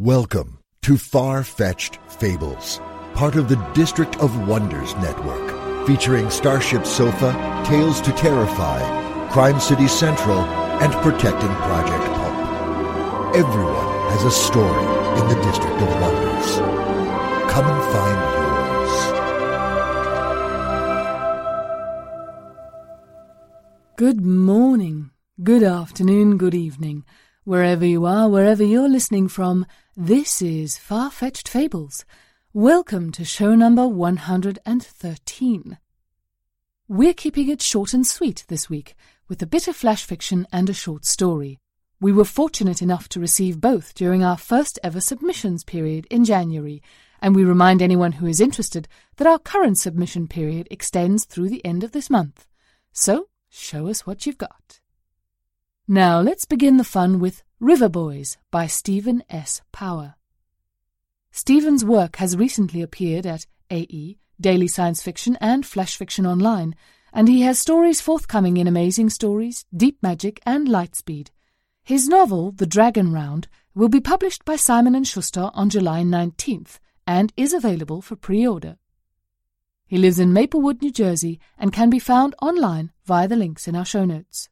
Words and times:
Welcome 0.00 0.60
to 0.80 0.96
Far 0.96 1.44
Fetched 1.44 1.96
Fables, 2.08 2.80
part 3.12 3.36
of 3.36 3.50
the 3.50 3.56
District 3.74 4.16
of 4.20 4.48
Wonders 4.48 4.94
network, 4.94 5.86
featuring 5.86 6.30
Starship 6.30 6.86
Sofa, 6.86 7.32
Tales 7.66 8.00
to 8.00 8.12
Terrify, 8.12 8.80
Crime 9.28 9.60
City 9.60 9.86
Central, 9.88 10.38
and 10.38 10.90
Protecting 11.02 11.50
Project 11.50 12.02
Pulp. 12.14 13.36
Everyone 13.36 14.08
has 14.12 14.24
a 14.24 14.30
story 14.30 14.86
in 15.20 15.28
the 15.28 15.34
District 15.42 15.82
of 15.82 15.88
Wonders. 16.00 16.56
Come 17.52 17.66
and 17.66 17.84
find 17.92 18.18
yours. 18.40 18.92
Good 23.98 24.22
morning, 24.22 25.10
good 25.44 25.62
afternoon, 25.62 26.38
good 26.38 26.54
evening. 26.54 27.04
Wherever 27.44 27.86
you 27.86 28.04
are, 28.04 28.28
wherever 28.28 28.62
you're 28.62 28.86
listening 28.86 29.26
from, 29.26 29.64
this 29.96 30.42
is 30.42 30.76
Far 30.76 31.10
Fetched 31.10 31.48
Fables. 31.48 32.04
Welcome 32.52 33.10
to 33.12 33.24
show 33.24 33.54
number 33.54 33.88
113. 33.88 35.78
We're 36.86 37.14
keeping 37.14 37.48
it 37.48 37.62
short 37.62 37.94
and 37.94 38.06
sweet 38.06 38.44
this 38.48 38.68
week, 38.68 38.94
with 39.26 39.40
a 39.40 39.46
bit 39.46 39.68
of 39.68 39.74
flash 39.74 40.04
fiction 40.04 40.46
and 40.52 40.68
a 40.68 40.74
short 40.74 41.06
story. 41.06 41.58
We 41.98 42.12
were 42.12 42.26
fortunate 42.26 42.82
enough 42.82 43.08
to 43.08 43.20
receive 43.20 43.58
both 43.58 43.94
during 43.94 44.22
our 44.22 44.36
first 44.36 44.78
ever 44.84 45.00
submissions 45.00 45.64
period 45.64 46.06
in 46.10 46.26
January, 46.26 46.82
and 47.22 47.34
we 47.34 47.44
remind 47.44 47.80
anyone 47.80 48.12
who 48.12 48.26
is 48.26 48.42
interested 48.42 48.86
that 49.16 49.26
our 49.26 49.38
current 49.38 49.78
submission 49.78 50.28
period 50.28 50.68
extends 50.70 51.24
through 51.24 51.48
the 51.48 51.64
end 51.64 51.84
of 51.84 51.92
this 51.92 52.10
month. 52.10 52.46
So, 52.92 53.28
show 53.48 53.88
us 53.88 54.06
what 54.06 54.26
you've 54.26 54.36
got. 54.36 54.80
Now 55.92 56.20
let's 56.20 56.44
begin 56.44 56.76
the 56.76 56.84
fun 56.84 57.18
with 57.18 57.42
River 57.58 57.88
Boys 57.88 58.38
by 58.52 58.68
Stephen 58.68 59.24
S. 59.28 59.60
Power. 59.72 60.14
Stephen's 61.32 61.84
work 61.84 62.14
has 62.18 62.36
recently 62.36 62.80
appeared 62.80 63.26
at 63.26 63.46
AE, 63.72 64.16
Daily 64.40 64.68
Science 64.68 65.02
Fiction, 65.02 65.36
and 65.40 65.66
Flash 65.66 65.96
Fiction 65.96 66.26
Online, 66.26 66.76
and 67.12 67.26
he 67.26 67.40
has 67.40 67.58
stories 67.58 68.00
forthcoming 68.00 68.56
in 68.56 68.68
Amazing 68.68 69.10
Stories, 69.10 69.64
Deep 69.76 70.00
Magic, 70.00 70.38
and 70.46 70.68
Lightspeed. 70.68 71.30
His 71.82 72.06
novel, 72.06 72.52
The 72.52 72.66
Dragon 72.66 73.12
Round, 73.12 73.48
will 73.74 73.88
be 73.88 73.98
published 73.98 74.44
by 74.44 74.54
Simon 74.54 75.02
& 75.02 75.04
Schuster 75.04 75.50
on 75.54 75.70
July 75.70 76.02
19th 76.02 76.78
and 77.04 77.32
is 77.36 77.52
available 77.52 78.00
for 78.00 78.14
pre-order. 78.14 78.76
He 79.88 79.98
lives 79.98 80.20
in 80.20 80.32
Maplewood, 80.32 80.82
New 80.82 80.92
Jersey, 80.92 81.40
and 81.58 81.72
can 81.72 81.90
be 81.90 81.98
found 81.98 82.36
online 82.40 82.92
via 83.06 83.26
the 83.26 83.34
links 83.34 83.66
in 83.66 83.74
our 83.74 83.84
show 83.84 84.04
notes. 84.04 84.48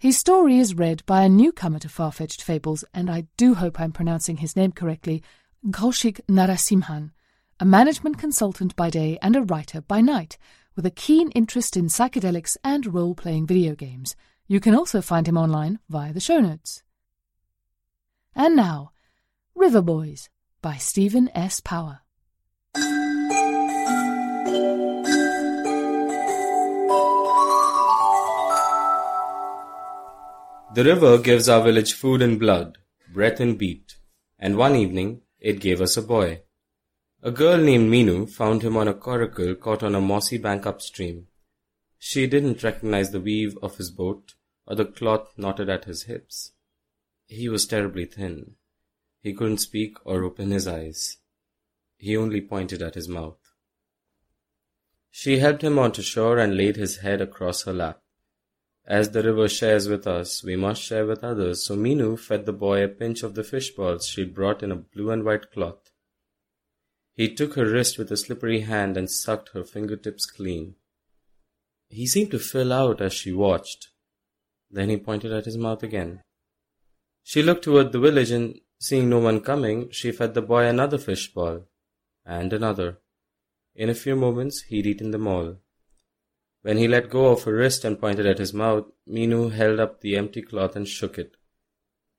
His 0.00 0.16
story 0.16 0.58
is 0.58 0.78
read 0.78 1.04
by 1.04 1.24
a 1.24 1.28
newcomer 1.28 1.78
to 1.80 1.88
Far-Fetched 1.90 2.42
Fables, 2.42 2.86
and 2.94 3.10
I 3.10 3.26
do 3.36 3.52
hope 3.52 3.78
I'm 3.78 3.92
pronouncing 3.92 4.38
his 4.38 4.56
name 4.56 4.72
correctly, 4.72 5.22
Kaushik 5.66 6.22
Narasimhan, 6.26 7.10
a 7.60 7.66
management 7.66 8.16
consultant 8.16 8.74
by 8.76 8.88
day 8.88 9.18
and 9.20 9.36
a 9.36 9.42
writer 9.42 9.82
by 9.82 10.00
night, 10.00 10.38
with 10.74 10.86
a 10.86 10.90
keen 10.90 11.30
interest 11.32 11.76
in 11.76 11.88
psychedelics 11.88 12.56
and 12.64 12.94
role-playing 12.94 13.46
video 13.46 13.74
games. 13.74 14.16
You 14.48 14.58
can 14.58 14.74
also 14.74 15.02
find 15.02 15.28
him 15.28 15.36
online 15.36 15.80
via 15.90 16.14
the 16.14 16.18
show 16.18 16.40
notes. 16.40 16.82
And 18.34 18.56
now, 18.56 18.92
River 19.54 19.82
Boys 19.82 20.30
by 20.62 20.76
Stephen 20.76 21.28
S. 21.34 21.60
Power. 21.60 22.00
The 30.72 30.84
river 30.84 31.18
gives 31.18 31.48
our 31.48 31.64
village 31.64 31.94
food 31.94 32.22
and 32.22 32.38
blood, 32.38 32.78
breath 33.12 33.40
and 33.40 33.58
beat, 33.58 33.96
and 34.38 34.56
one 34.56 34.76
evening 34.76 35.22
it 35.40 35.58
gave 35.58 35.80
us 35.80 35.96
a 35.96 36.02
boy. 36.02 36.42
A 37.22 37.32
girl 37.32 37.58
named 37.58 37.90
Minu 37.90 38.30
found 38.30 38.62
him 38.62 38.76
on 38.76 38.86
a 38.86 38.94
coracle 38.94 39.56
caught 39.56 39.82
on 39.82 39.96
a 39.96 40.00
mossy 40.00 40.38
bank 40.38 40.66
upstream. 40.66 41.26
She 41.98 42.28
didn't 42.28 42.62
recognize 42.62 43.10
the 43.10 43.20
weave 43.20 43.58
of 43.60 43.78
his 43.78 43.90
boat 43.90 44.34
or 44.64 44.76
the 44.76 44.84
cloth 44.84 45.32
knotted 45.36 45.68
at 45.68 45.86
his 45.86 46.04
hips. 46.04 46.52
He 47.26 47.48
was 47.48 47.66
terribly 47.66 48.04
thin. 48.04 48.54
He 49.22 49.34
couldn't 49.34 49.58
speak 49.58 49.96
or 50.04 50.22
open 50.22 50.52
his 50.52 50.68
eyes. 50.68 51.16
He 51.96 52.16
only 52.16 52.40
pointed 52.40 52.80
at 52.80 52.94
his 52.94 53.08
mouth. 53.08 53.40
She 55.10 55.38
helped 55.38 55.64
him 55.64 55.80
onto 55.80 56.00
shore 56.00 56.38
and 56.38 56.56
laid 56.56 56.76
his 56.76 56.98
head 56.98 57.20
across 57.20 57.64
her 57.64 57.72
lap. 57.72 58.00
As 58.90 59.10
the 59.10 59.22
river 59.22 59.48
shares 59.48 59.88
with 59.88 60.08
us, 60.08 60.42
we 60.42 60.56
must 60.56 60.82
share 60.82 61.06
with 61.06 61.22
others, 61.22 61.64
so 61.64 61.76
Minu 61.76 62.18
fed 62.18 62.44
the 62.44 62.52
boy 62.52 62.82
a 62.82 62.88
pinch 62.88 63.22
of 63.22 63.36
the 63.36 63.44
fish 63.44 63.70
balls 63.70 64.08
she'd 64.08 64.34
brought 64.34 64.64
in 64.64 64.72
a 64.72 64.82
blue 64.92 65.12
and 65.12 65.22
white 65.22 65.52
cloth. 65.52 65.92
He 67.14 67.32
took 67.32 67.54
her 67.54 67.64
wrist 67.64 67.98
with 67.98 68.10
a 68.10 68.16
slippery 68.16 68.62
hand 68.62 68.96
and 68.96 69.08
sucked 69.08 69.50
her 69.50 69.62
fingertips 69.62 70.26
clean. 70.26 70.74
He 71.88 72.04
seemed 72.04 72.32
to 72.32 72.40
fill 72.40 72.72
out 72.72 73.00
as 73.00 73.12
she 73.12 73.30
watched. 73.30 73.90
Then 74.68 74.88
he 74.88 74.96
pointed 74.96 75.32
at 75.32 75.44
his 75.44 75.56
mouth 75.56 75.84
again. 75.84 76.22
She 77.22 77.44
looked 77.44 77.62
toward 77.62 77.92
the 77.92 78.00
village 78.00 78.32
and, 78.32 78.58
seeing 78.80 79.08
no 79.08 79.20
one 79.20 79.40
coming, 79.40 79.92
she 79.92 80.10
fed 80.10 80.34
the 80.34 80.42
boy 80.42 80.66
another 80.66 80.98
fish 80.98 81.32
ball, 81.32 81.68
and 82.26 82.52
another. 82.52 82.98
In 83.72 83.88
a 83.88 83.94
few 83.94 84.16
moments 84.16 84.62
he'd 84.62 84.86
eaten 84.86 85.12
them 85.12 85.28
all. 85.28 85.58
When 86.62 86.76
he 86.76 86.88
let 86.88 87.10
go 87.10 87.28
of 87.28 87.44
her 87.44 87.54
wrist 87.54 87.84
and 87.84 87.98
pointed 87.98 88.26
at 88.26 88.38
his 88.38 88.52
mouth, 88.52 88.86
Minu 89.08 89.52
held 89.52 89.80
up 89.80 90.00
the 90.00 90.16
empty 90.16 90.42
cloth 90.42 90.76
and 90.76 90.86
shook 90.86 91.18
it. 91.18 91.36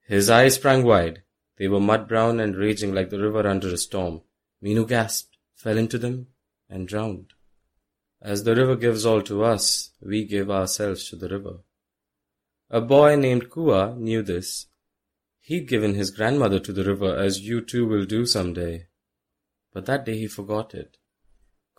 His 0.06 0.28
eyes 0.28 0.56
sprang 0.56 0.82
wide. 0.82 1.22
They 1.58 1.68
were 1.68 1.80
mud 1.80 2.08
brown 2.08 2.40
and 2.40 2.56
raging 2.56 2.92
like 2.92 3.10
the 3.10 3.20
river 3.20 3.46
under 3.46 3.68
a 3.68 3.76
storm. 3.76 4.22
Minu 4.62 4.86
gasped, 4.86 5.36
fell 5.54 5.78
into 5.78 5.98
them, 5.98 6.28
and 6.68 6.88
drowned. 6.88 7.34
As 8.20 8.44
the 8.44 8.54
river 8.54 8.76
gives 8.76 9.06
all 9.06 9.22
to 9.22 9.44
us, 9.44 9.90
we 10.00 10.24
give 10.24 10.50
ourselves 10.50 11.08
to 11.10 11.16
the 11.16 11.28
river. 11.28 11.58
A 12.70 12.80
boy 12.80 13.16
named 13.16 13.50
Kua 13.50 13.94
knew 13.96 14.22
this. 14.22 14.66
He'd 15.40 15.68
given 15.68 15.94
his 15.94 16.10
grandmother 16.10 16.58
to 16.60 16.72
the 16.72 16.84
river 16.84 17.16
as 17.16 17.40
you 17.40 17.60
too 17.60 17.86
will 17.86 18.04
do 18.04 18.26
some 18.26 18.54
day. 18.54 18.86
But 19.72 19.86
that 19.86 20.04
day 20.04 20.18
he 20.18 20.26
forgot 20.26 20.74
it. 20.74 20.98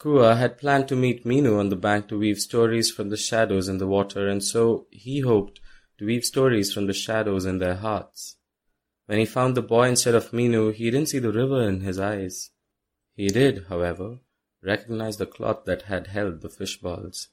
Kua 0.03 0.35
had 0.35 0.57
planned 0.57 0.89
to 0.89 0.97
meet 0.97 1.23
Minu 1.23 1.57
on 1.57 1.69
the 1.69 1.77
bank 1.77 2.09
to 2.09 2.19
weave 2.19 2.41
stories 2.41 2.91
from 2.91 3.09
the 3.09 3.15
shadows 3.15 3.69
in 3.69 3.77
the 3.77 3.87
water, 3.87 4.27
and 4.27 4.43
so 4.43 4.85
he 4.91 5.21
hoped 5.21 5.61
to 5.97 6.05
weave 6.05 6.25
stories 6.25 6.73
from 6.73 6.87
the 6.87 6.93
shadows 6.93 7.45
in 7.45 7.59
their 7.59 7.75
hearts. 7.75 8.35
When 9.05 9.17
he 9.17 9.25
found 9.25 9.55
the 9.55 9.61
boy 9.61 9.87
instead 9.87 10.13
of 10.13 10.31
Minu, 10.31 10.73
he 10.73 10.91
didn't 10.91 11.07
see 11.07 11.19
the 11.19 11.31
river 11.31 11.63
in 11.63 11.79
his 11.79 11.99
eyes. 11.99 12.49
He 13.15 13.29
did, 13.29 13.67
however, 13.69 14.19
recognize 14.61 15.15
the 15.15 15.25
cloth 15.25 15.63
that 15.67 15.83
had 15.83 16.07
held 16.07 16.41
the 16.41 16.49
fish 16.49 16.81
balls. 16.81 17.29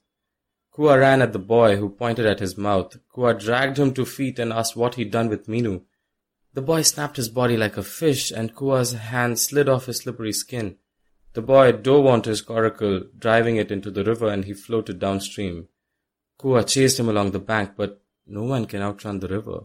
Kua 0.72 0.96
ran 0.96 1.22
at 1.22 1.32
the 1.32 1.40
boy, 1.40 1.74
who 1.74 1.90
pointed 1.90 2.24
at 2.24 2.38
his 2.38 2.56
mouth. 2.56 2.96
Kua 3.12 3.34
dragged 3.34 3.80
him 3.80 3.92
to 3.94 4.04
feet 4.04 4.38
and 4.38 4.52
asked 4.52 4.76
what 4.76 4.94
he'd 4.94 5.10
done 5.10 5.28
with 5.28 5.48
Minu. 5.48 5.82
The 6.54 6.62
boy 6.62 6.82
snapped 6.82 7.16
his 7.16 7.30
body 7.30 7.56
like 7.56 7.76
a 7.76 7.82
fish, 7.82 8.30
and 8.30 8.54
Kua's 8.54 8.92
hand 8.92 9.40
slid 9.40 9.68
off 9.68 9.86
his 9.86 9.98
slippery 9.98 10.32
skin. 10.32 10.76
The 11.32 11.42
boy 11.42 11.72
dove 11.72 12.06
onto 12.06 12.30
his 12.30 12.42
coracle, 12.42 13.08
driving 13.16 13.56
it 13.56 13.70
into 13.70 13.90
the 13.90 14.02
river, 14.02 14.28
and 14.28 14.44
he 14.44 14.52
floated 14.52 14.98
downstream. 14.98 15.68
Kua 16.38 16.64
chased 16.64 16.98
him 16.98 17.08
along 17.08 17.30
the 17.30 17.38
bank, 17.38 17.72
but 17.76 18.02
no 18.26 18.42
one 18.42 18.66
can 18.66 18.82
outrun 18.82 19.20
the 19.20 19.28
river. 19.28 19.60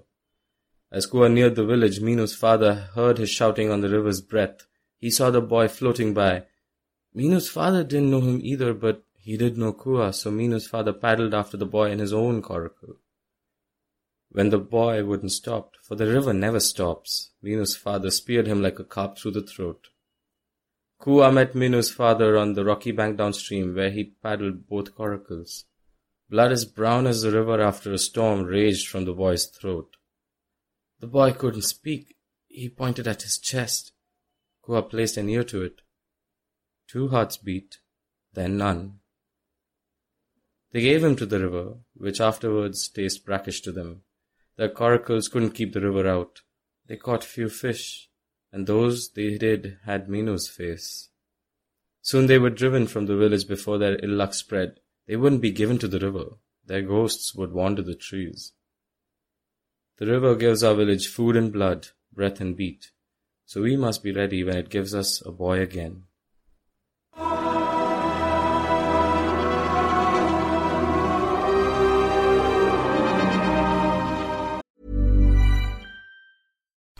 As 0.92 1.08
Kua 1.08 1.28
neared 1.28 1.56
the 1.56 1.66
village, 1.66 2.00
Minu's 2.00 2.36
father 2.36 2.74
heard 2.94 3.18
his 3.18 3.32
shouting 3.32 3.72
on 3.72 3.82
the 3.82 3.90
river's 3.90 4.22
breadth. 4.22 4.68
He 5.00 5.10
saw 5.10 5.32
the 5.32 5.42
boy 5.42 5.68
floating 5.68 6.14
by. 6.14 6.44
Minu's 7.14 7.50
father 7.50 7.84
didn't 7.84 8.12
know 8.12 8.22
him 8.22 8.42
either, 8.44 8.74
but 8.74 9.04
he 9.18 9.36
did 9.36 9.58
know 9.58 9.74
Kua, 9.74 10.14
so 10.14 10.30
Minu's 10.30 10.68
father 10.68 10.94
paddled 10.94 11.34
after 11.34 11.58
the 11.58 11.66
boy 11.66 11.90
in 11.90 11.98
his 11.98 12.14
own 12.14 12.44
coracle. 12.44 12.98
When 14.30 14.50
the 14.52 14.60
boy 14.60 15.04
wouldn't 15.04 15.32
stop, 15.32 15.74
for 15.82 15.96
the 15.96 16.06
river 16.06 16.34
never 16.34 16.60
stops, 16.60 17.32
Minu's 17.42 17.76
father 17.76 18.12
speared 18.12 18.46
him 18.46 18.62
like 18.62 18.78
a 18.78 18.84
carp 18.84 19.18
through 19.18 19.32
the 19.32 19.42
throat. 19.42 19.88
Kua 21.00 21.32
met 21.32 21.56
Minu's 21.56 21.92
father 21.92 22.38
on 22.38 22.54
the 22.54 22.66
rocky 22.66 22.92
bank 22.92 23.18
downstream, 23.18 23.76
where 23.76 23.92
he 23.92 24.16
paddled 24.24 24.68
both 24.68 24.96
coracles. 24.96 25.66
Blood 26.30 26.52
as 26.52 26.66
brown 26.66 27.06
as 27.06 27.22
the 27.22 27.32
river 27.32 27.62
after 27.62 27.94
a 27.94 27.98
storm 27.98 28.44
raged 28.44 28.88
from 28.88 29.06
the 29.06 29.14
boy's 29.14 29.46
throat. 29.46 29.98
The 31.00 31.08
boy 31.08 31.34
couldn't 31.34 31.62
speak. 31.62 32.16
He 32.48 32.70
pointed 32.70 33.08
at 33.08 33.22
his 33.22 33.38
chest. 33.38 33.92
Kua 34.64 34.82
placed 34.82 35.18
an 35.18 35.30
ear 35.30 35.44
to 35.44 35.62
it. 35.62 35.82
Two 36.88 37.10
hearts 37.10 37.38
beat, 37.38 37.80
then 38.34 38.58
none. 38.58 39.00
They 40.72 40.82
gave 40.82 41.04
him 41.04 41.16
to 41.18 41.26
the 41.26 41.40
river, 41.40 41.76
which 41.94 42.20
afterwards 42.20 42.90
tasted 42.90 43.26
brackish 43.26 43.62
to 43.62 43.72
them. 43.72 44.02
Their 44.58 44.70
coracles 44.70 45.28
couldn't 45.28 45.52
keep 45.52 45.74
the 45.74 45.82
river 45.82 46.08
out. 46.08 46.42
They 46.88 46.98
caught 46.98 47.24
few 47.24 47.50
fish, 47.50 48.10
and 48.56 48.68
those 48.68 49.10
they 49.10 49.38
did 49.38 49.80
had 49.84 50.07
Minu's 50.07 50.48
face. 50.48 51.10
Soon 52.02 52.28
they 52.28 52.40
were 52.40 52.50
driven 52.50 52.88
from 52.88 53.06
the 53.06 53.18
village 53.18 53.46
before 53.50 53.78
their 53.78 54.00
ill 54.02 54.12
luck 54.12 54.34
spread. 54.34 54.80
They 55.07 55.18
wouldn't 55.18 55.42
be 55.42 55.52
given 55.52 55.78
to 55.80 55.90
the 55.90 56.00
river. 56.00 56.38
Their 56.66 56.81
ghosts 56.81 57.36
would 57.36 57.52
wander 57.52 57.81
the 57.81 57.96
trees. 57.96 58.54
The 59.98 60.06
river 60.06 60.36
gives 60.38 60.63
our 60.63 60.74
village 60.74 61.10
food 61.10 61.36
and 61.36 61.52
blood, 61.52 61.88
breath 62.13 62.40
and 62.40 62.56
beat. 62.56 62.92
So 63.46 63.62
we 63.62 63.75
must 63.75 64.02
be 64.02 64.13
ready 64.13 64.42
when 64.42 64.56
it 64.56 64.69
gives 64.69 64.96
us 64.96 65.22
a 65.25 65.34
boy 65.34 65.60
again. 65.60 66.04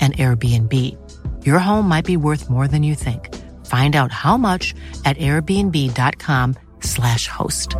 an 0.00 0.12
Airbnb. 0.12 0.74
Your 1.44 1.58
home 1.58 1.88
might 1.88 2.04
be 2.04 2.16
worth 2.16 2.48
more 2.48 2.68
than 2.68 2.84
you 2.84 2.94
think. 2.94 3.34
Find 3.66 3.96
out 3.96 4.12
how 4.12 4.36
much 4.36 4.72
at 5.04 5.16
airbnb.com/slash 5.16 7.26
host. 7.26 7.74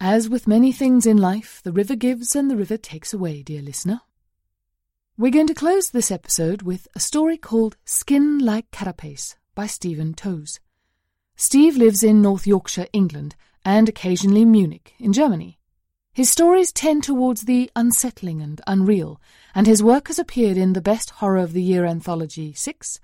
As 0.00 0.28
with 0.28 0.46
many 0.46 0.70
things 0.70 1.06
in 1.06 1.16
life, 1.16 1.60
the 1.64 1.72
river 1.72 1.96
gives 1.96 2.36
and 2.36 2.48
the 2.48 2.56
river 2.56 2.76
takes 2.76 3.12
away, 3.12 3.42
dear 3.42 3.60
listener. 3.60 4.00
We're 5.18 5.32
going 5.32 5.48
to 5.48 5.54
close 5.54 5.90
this 5.90 6.12
episode 6.12 6.62
with 6.62 6.86
a 6.94 7.00
story 7.00 7.36
called 7.36 7.76
Skin 7.84 8.38
Like 8.38 8.70
Carapace 8.70 9.34
by 9.56 9.66
Stephen 9.66 10.14
Toase. 10.14 10.60
Steve 11.34 11.76
lives 11.76 12.04
in 12.04 12.22
North 12.22 12.46
Yorkshire, 12.46 12.86
England, 12.92 13.34
and 13.64 13.88
occasionally 13.88 14.44
Munich, 14.44 14.94
in 15.00 15.12
Germany. 15.12 15.57
His 16.18 16.28
stories 16.28 16.72
tend 16.72 17.04
towards 17.04 17.42
the 17.42 17.70
unsettling 17.76 18.42
and 18.42 18.60
unreal, 18.66 19.20
and 19.54 19.68
his 19.68 19.84
work 19.84 20.08
has 20.08 20.18
appeared 20.18 20.56
in 20.56 20.72
the 20.72 20.80
Best 20.80 21.10
Horror 21.10 21.38
of 21.38 21.52
the 21.52 21.62
Year 21.62 21.84
anthology 21.84 22.52
6, 22.52 22.98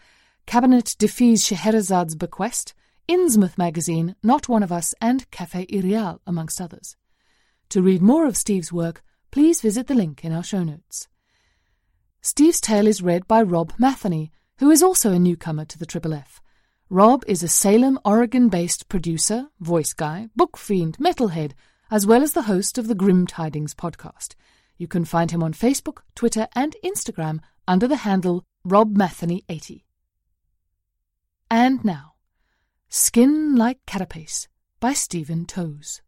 Cabinet 0.47 0.97
Defies 0.99 1.45
Scheherazade's 1.45 2.17
Bequest, 2.17 2.75
Innsmouth 3.09 3.57
magazine, 3.57 4.17
Not 4.25 4.49
One 4.49 4.65
of 4.65 4.73
Us, 4.73 4.97
and 5.01 5.31
Cafe 5.31 5.65
Irreal, 5.69 6.23
amongst 6.27 6.61
others. 6.61 6.97
To 7.69 7.83
read 7.83 8.03
more 8.03 8.27
of 8.27 8.37
Steve's 8.37 8.73
work, 8.73 9.01
please 9.31 9.61
visit 9.61 9.87
the 9.87 9.94
link 9.94 10.25
in 10.25 10.33
our 10.33 10.43
show 10.43 10.65
notes. 10.65 11.06
Steve's 12.21 12.61
tale 12.61 12.89
is 12.89 13.01
read 13.01 13.29
by 13.29 13.43
Rob 13.43 13.75
Matheny, 13.79 14.33
who 14.59 14.73
is 14.73 14.83
also 14.83 15.13
a 15.13 15.21
newcomer 15.21 15.65
to 15.67 15.79
the 15.79 15.87
Triple 15.87 16.15
F. 16.15 16.41
Rob 16.91 17.23
is 17.29 17.44
a 17.44 17.49
Salem, 17.49 17.97
Oregon 18.05 18.49
based 18.49 18.89
producer, 18.89 19.51
voice 19.61 19.93
guy, 19.93 20.31
book 20.35 20.56
fiend, 20.56 20.99
metalhead, 20.99 21.53
as 21.91 22.06
well 22.06 22.22
as 22.22 22.32
the 22.32 22.43
host 22.43 22.79
of 22.79 22.88
the 22.88 22.94
Grim 22.94 23.26
Tidings 23.26 23.74
podcast. 23.74 24.34
You 24.76 24.88
can 24.88 25.05
find 25.05 25.31
him 25.31 25.43
on 25.43 25.53
Facebook, 25.53 25.98
Twitter, 26.14 26.48
and 26.55 26.76
Instagram 26.84 27.41
under 27.69 27.86
the 27.86 27.96
handle 27.96 28.44
Rob 28.64 28.96
RobMatheny80. 28.96 29.82
And 31.50 31.84
now, 31.84 32.14
Skin 32.88 33.55
Like 33.56 33.84
Carapace 33.86 34.48
by 34.81 34.93
Stephen 34.93 35.46
Toase. 35.46 36.00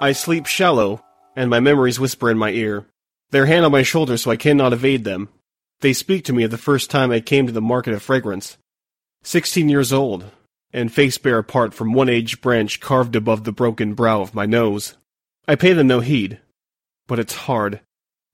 I 0.00 0.12
sleep 0.12 0.46
shallow, 0.46 1.00
and 1.36 1.48
my 1.48 1.60
memories 1.60 2.00
whisper 2.00 2.28
in 2.30 2.36
my 2.36 2.50
ear. 2.50 2.86
Their 3.30 3.46
hand 3.46 3.64
on 3.64 3.70
my 3.70 3.82
shoulder 3.82 4.16
so 4.16 4.30
I 4.32 4.36
cannot 4.36 4.72
evade 4.72 5.04
them. 5.04 5.28
They 5.82 5.92
speak 5.92 6.24
to 6.26 6.32
me 6.32 6.44
of 6.44 6.52
the 6.52 6.58
first 6.58 6.90
time 6.90 7.10
I 7.10 7.18
came 7.18 7.48
to 7.48 7.52
the 7.52 7.60
market 7.60 7.92
of 7.92 8.04
fragrance. 8.04 8.56
Sixteen 9.24 9.68
years 9.68 9.92
old, 9.92 10.30
and 10.72 10.92
face 10.92 11.18
bare 11.18 11.38
apart 11.38 11.74
from 11.74 11.92
one 11.92 12.08
aged 12.08 12.40
branch 12.40 12.78
carved 12.78 13.16
above 13.16 13.42
the 13.42 13.50
broken 13.50 13.94
brow 13.94 14.20
of 14.20 14.32
my 14.32 14.46
nose. 14.46 14.94
I 15.48 15.56
pay 15.56 15.72
them 15.72 15.88
no 15.88 15.98
heed, 15.98 16.38
but 17.08 17.18
it's 17.18 17.34
hard. 17.34 17.80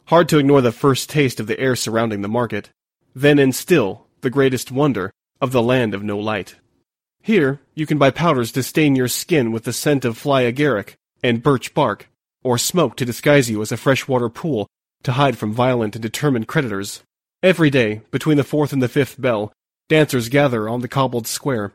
Hard 0.09 0.28
to 0.28 0.37
ignore 0.37 0.61
the 0.61 0.73
first 0.73 1.09
taste 1.09 1.40
of 1.40 1.47
the 1.47 1.59
air 1.59 1.75
surrounding 1.75 2.21
the 2.21 2.28
market, 2.28 2.69
then 3.14 3.38
and 3.38 3.55
still 3.55 4.07
the 4.21 4.28
greatest 4.28 4.71
wonder 4.71 5.11
of 5.40 5.50
the 5.50 5.62
land 5.62 5.95
of 5.95 6.02
no 6.02 6.19
light. 6.19 6.57
Here 7.23 7.61
you 7.75 7.87
can 7.87 7.97
buy 7.97 8.11
powders 8.11 8.52
to 8.52 8.62
stain 8.62 8.95
your 8.95 9.09
skin 9.09 9.52
with 9.52 9.64
the 9.64 9.73
scent 9.73 10.05
of 10.05 10.19
fly 10.19 10.43
agaric 10.43 10.97
and 11.23 11.43
birch 11.43 11.73
bark, 11.73 12.11
or 12.45 12.59
smoke 12.59 12.95
to 12.97 13.07
disguise 13.07 13.49
you 13.49 13.62
as 13.62 13.73
a 13.73 13.78
freshwater 13.78 14.28
pool 14.28 14.69
to 15.02 15.12
hide 15.12 15.38
from 15.38 15.55
violent 15.55 15.97
and 15.97 16.02
determined 16.02 16.47
creditors. 16.47 17.02
Every 17.42 17.71
day, 17.71 18.00
between 18.11 18.37
the 18.37 18.42
fourth 18.42 18.73
and 18.73 18.83
the 18.83 18.88
fifth 18.88 19.21
bell, 19.21 19.52
dancers 19.88 20.28
gather 20.28 20.68
on 20.68 20.80
the 20.80 20.88
cobbled 20.88 21.28
square. 21.28 21.73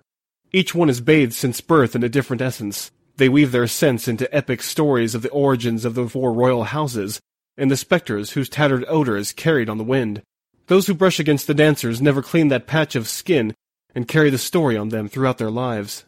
Each 0.51 0.75
one 0.75 0.89
is 0.89 1.00
bathed 1.00 1.34
since 1.34 1.62
birth 1.62 1.96
in 1.96 2.03
a 2.03 2.10
different 2.10 2.41
essence. 2.41 2.91
They 3.15 3.29
weave 3.29 3.53
their 3.53 3.67
scents 3.67 4.10
into 4.10 4.34
epic 4.36 4.62
stories 4.62 5.15
of 5.15 5.22
the 5.22 5.29
origins 5.29 5.86
of 5.86 5.96
the 5.96 6.10
four 6.10 6.34
royal 6.34 6.65
houses, 6.65 7.22
and 7.58 7.72
the 7.72 7.77
spectres 7.77 8.32
whose 8.32 8.50
tattered 8.50 8.84
odor 8.89 9.15
is 9.15 9.32
carried 9.32 9.70
on 9.70 9.77
the 9.77 9.86
wind. 9.86 10.22
Those 10.67 10.88
who 10.88 10.93
brush 10.93 11.17
against 11.17 11.48
the 11.48 11.53
dancers 11.53 12.01
never 12.01 12.22
clean 12.22 12.50
that 12.50 12.67
patch 12.67 12.96
of 12.96 13.08
skin 13.08 13.55
and 13.96 14.05
carry 14.05 14.29
the 14.29 14.38
story 14.38 14.75
on 14.75 14.89
them 14.89 15.08
throughout 15.08 15.38
their 15.38 15.51
lives. 15.51 16.03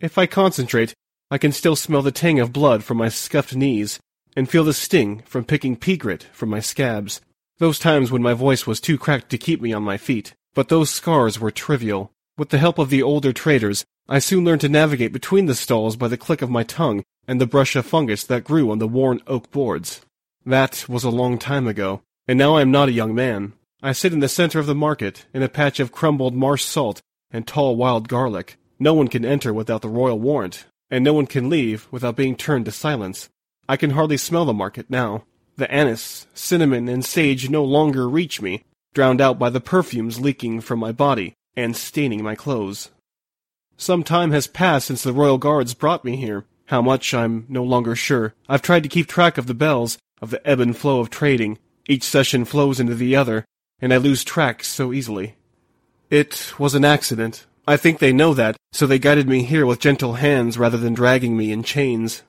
If 0.00 0.16
I 0.16 0.24
concentrate, 0.24 0.94
I 1.30 1.36
can 1.36 1.52
still 1.52 1.76
smell 1.76 2.00
the 2.00 2.10
tang 2.10 2.40
of 2.40 2.54
blood 2.54 2.84
from 2.84 2.96
my 2.96 3.10
scuffed 3.10 3.54
knees 3.54 4.00
and 4.34 4.48
feel 4.48 4.64
the 4.64 4.72
sting 4.72 5.22
from 5.26 5.44
picking 5.44 5.76
pea 5.76 5.98
grit 5.98 6.22
from 6.32 6.48
my 6.48 6.60
scabs. 6.60 7.20
Those 7.58 7.78
times 7.78 8.10
when 8.10 8.22
my 8.22 8.34
voice 8.34 8.66
was 8.66 8.80
too 8.80 8.96
cracked 8.96 9.30
to 9.30 9.38
keep 9.38 9.60
me 9.60 9.72
on 9.72 9.82
my 9.82 9.96
feet. 9.96 10.34
But 10.54 10.68
those 10.68 10.90
scars 10.90 11.38
were 11.38 11.50
trivial. 11.50 12.12
With 12.36 12.50
the 12.50 12.58
help 12.58 12.78
of 12.78 12.90
the 12.90 13.02
older 13.02 13.32
traders, 13.32 13.84
I 14.08 14.20
soon 14.20 14.44
learned 14.44 14.60
to 14.62 14.68
navigate 14.68 15.12
between 15.12 15.46
the 15.46 15.54
stalls 15.54 15.96
by 15.96 16.08
the 16.08 16.16
click 16.16 16.40
of 16.40 16.50
my 16.50 16.62
tongue 16.62 17.02
and 17.26 17.40
the 17.40 17.46
brush 17.46 17.76
of 17.76 17.84
fungus 17.84 18.24
that 18.24 18.44
grew 18.44 18.70
on 18.70 18.78
the 18.78 18.88
worn 18.88 19.20
oak 19.26 19.50
boards. 19.50 20.00
That 20.46 20.88
was 20.88 21.04
a 21.04 21.10
long 21.10 21.36
time 21.36 21.66
ago, 21.66 22.02
and 22.26 22.38
now 22.38 22.56
I 22.56 22.62
am 22.62 22.70
not 22.70 22.88
a 22.88 22.92
young 22.92 23.14
man. 23.14 23.52
I 23.82 23.92
sit 23.92 24.12
in 24.12 24.20
the 24.20 24.28
center 24.28 24.58
of 24.58 24.66
the 24.66 24.74
market, 24.74 25.26
in 25.34 25.42
a 25.42 25.48
patch 25.48 25.78
of 25.78 25.92
crumbled 25.92 26.34
marsh 26.34 26.64
salt 26.64 27.02
and 27.30 27.46
tall 27.46 27.76
wild 27.76 28.08
garlic. 28.08 28.56
No 28.78 28.94
one 28.94 29.08
can 29.08 29.24
enter 29.24 29.52
without 29.52 29.82
the 29.82 29.88
royal 29.88 30.18
warrant, 30.18 30.64
and 30.90 31.04
no 31.04 31.12
one 31.12 31.26
can 31.26 31.50
leave 31.50 31.86
without 31.90 32.16
being 32.16 32.34
turned 32.34 32.64
to 32.64 32.72
silence. 32.72 33.28
I 33.68 33.76
can 33.76 33.90
hardly 33.90 34.16
smell 34.16 34.44
the 34.44 34.52
market 34.52 34.88
now. 34.88 35.24
The 35.58 35.70
anise, 35.72 36.28
cinnamon, 36.34 36.88
and 36.88 37.04
sage 37.04 37.50
no 37.50 37.64
longer 37.64 38.08
reach 38.08 38.40
me, 38.40 38.62
drowned 38.94 39.20
out 39.20 39.40
by 39.40 39.50
the 39.50 39.60
perfumes 39.60 40.20
leaking 40.20 40.60
from 40.60 40.78
my 40.78 40.92
body 40.92 41.34
and 41.56 41.76
staining 41.76 42.22
my 42.22 42.36
clothes. 42.36 42.90
Some 43.76 44.04
time 44.04 44.30
has 44.30 44.46
passed 44.46 44.86
since 44.86 45.02
the 45.02 45.12
royal 45.12 45.36
guards 45.36 45.74
brought 45.74 46.04
me 46.04 46.14
here. 46.14 46.44
How 46.66 46.80
much, 46.80 47.12
I'm 47.12 47.44
no 47.48 47.64
longer 47.64 47.96
sure. 47.96 48.34
I've 48.48 48.62
tried 48.62 48.84
to 48.84 48.88
keep 48.88 49.08
track 49.08 49.36
of 49.36 49.48
the 49.48 49.54
bells, 49.54 49.98
of 50.22 50.30
the 50.30 50.46
ebb 50.48 50.60
and 50.60 50.76
flow 50.76 51.00
of 51.00 51.10
trading. 51.10 51.58
Each 51.88 52.04
session 52.04 52.44
flows 52.44 52.78
into 52.78 52.94
the 52.94 53.16
other, 53.16 53.44
and 53.80 53.92
I 53.92 53.96
lose 53.96 54.22
track 54.22 54.62
so 54.62 54.92
easily. 54.92 55.34
It 56.08 56.52
was 56.56 56.76
an 56.76 56.84
accident. 56.84 57.46
I 57.66 57.76
think 57.76 57.98
they 57.98 58.12
know 58.12 58.32
that, 58.34 58.56
so 58.70 58.86
they 58.86 59.00
guided 59.00 59.28
me 59.28 59.42
here 59.42 59.66
with 59.66 59.80
gentle 59.80 60.14
hands 60.14 60.56
rather 60.56 60.78
than 60.78 60.94
dragging 60.94 61.36
me 61.36 61.50
in 61.50 61.64
chains. 61.64 62.22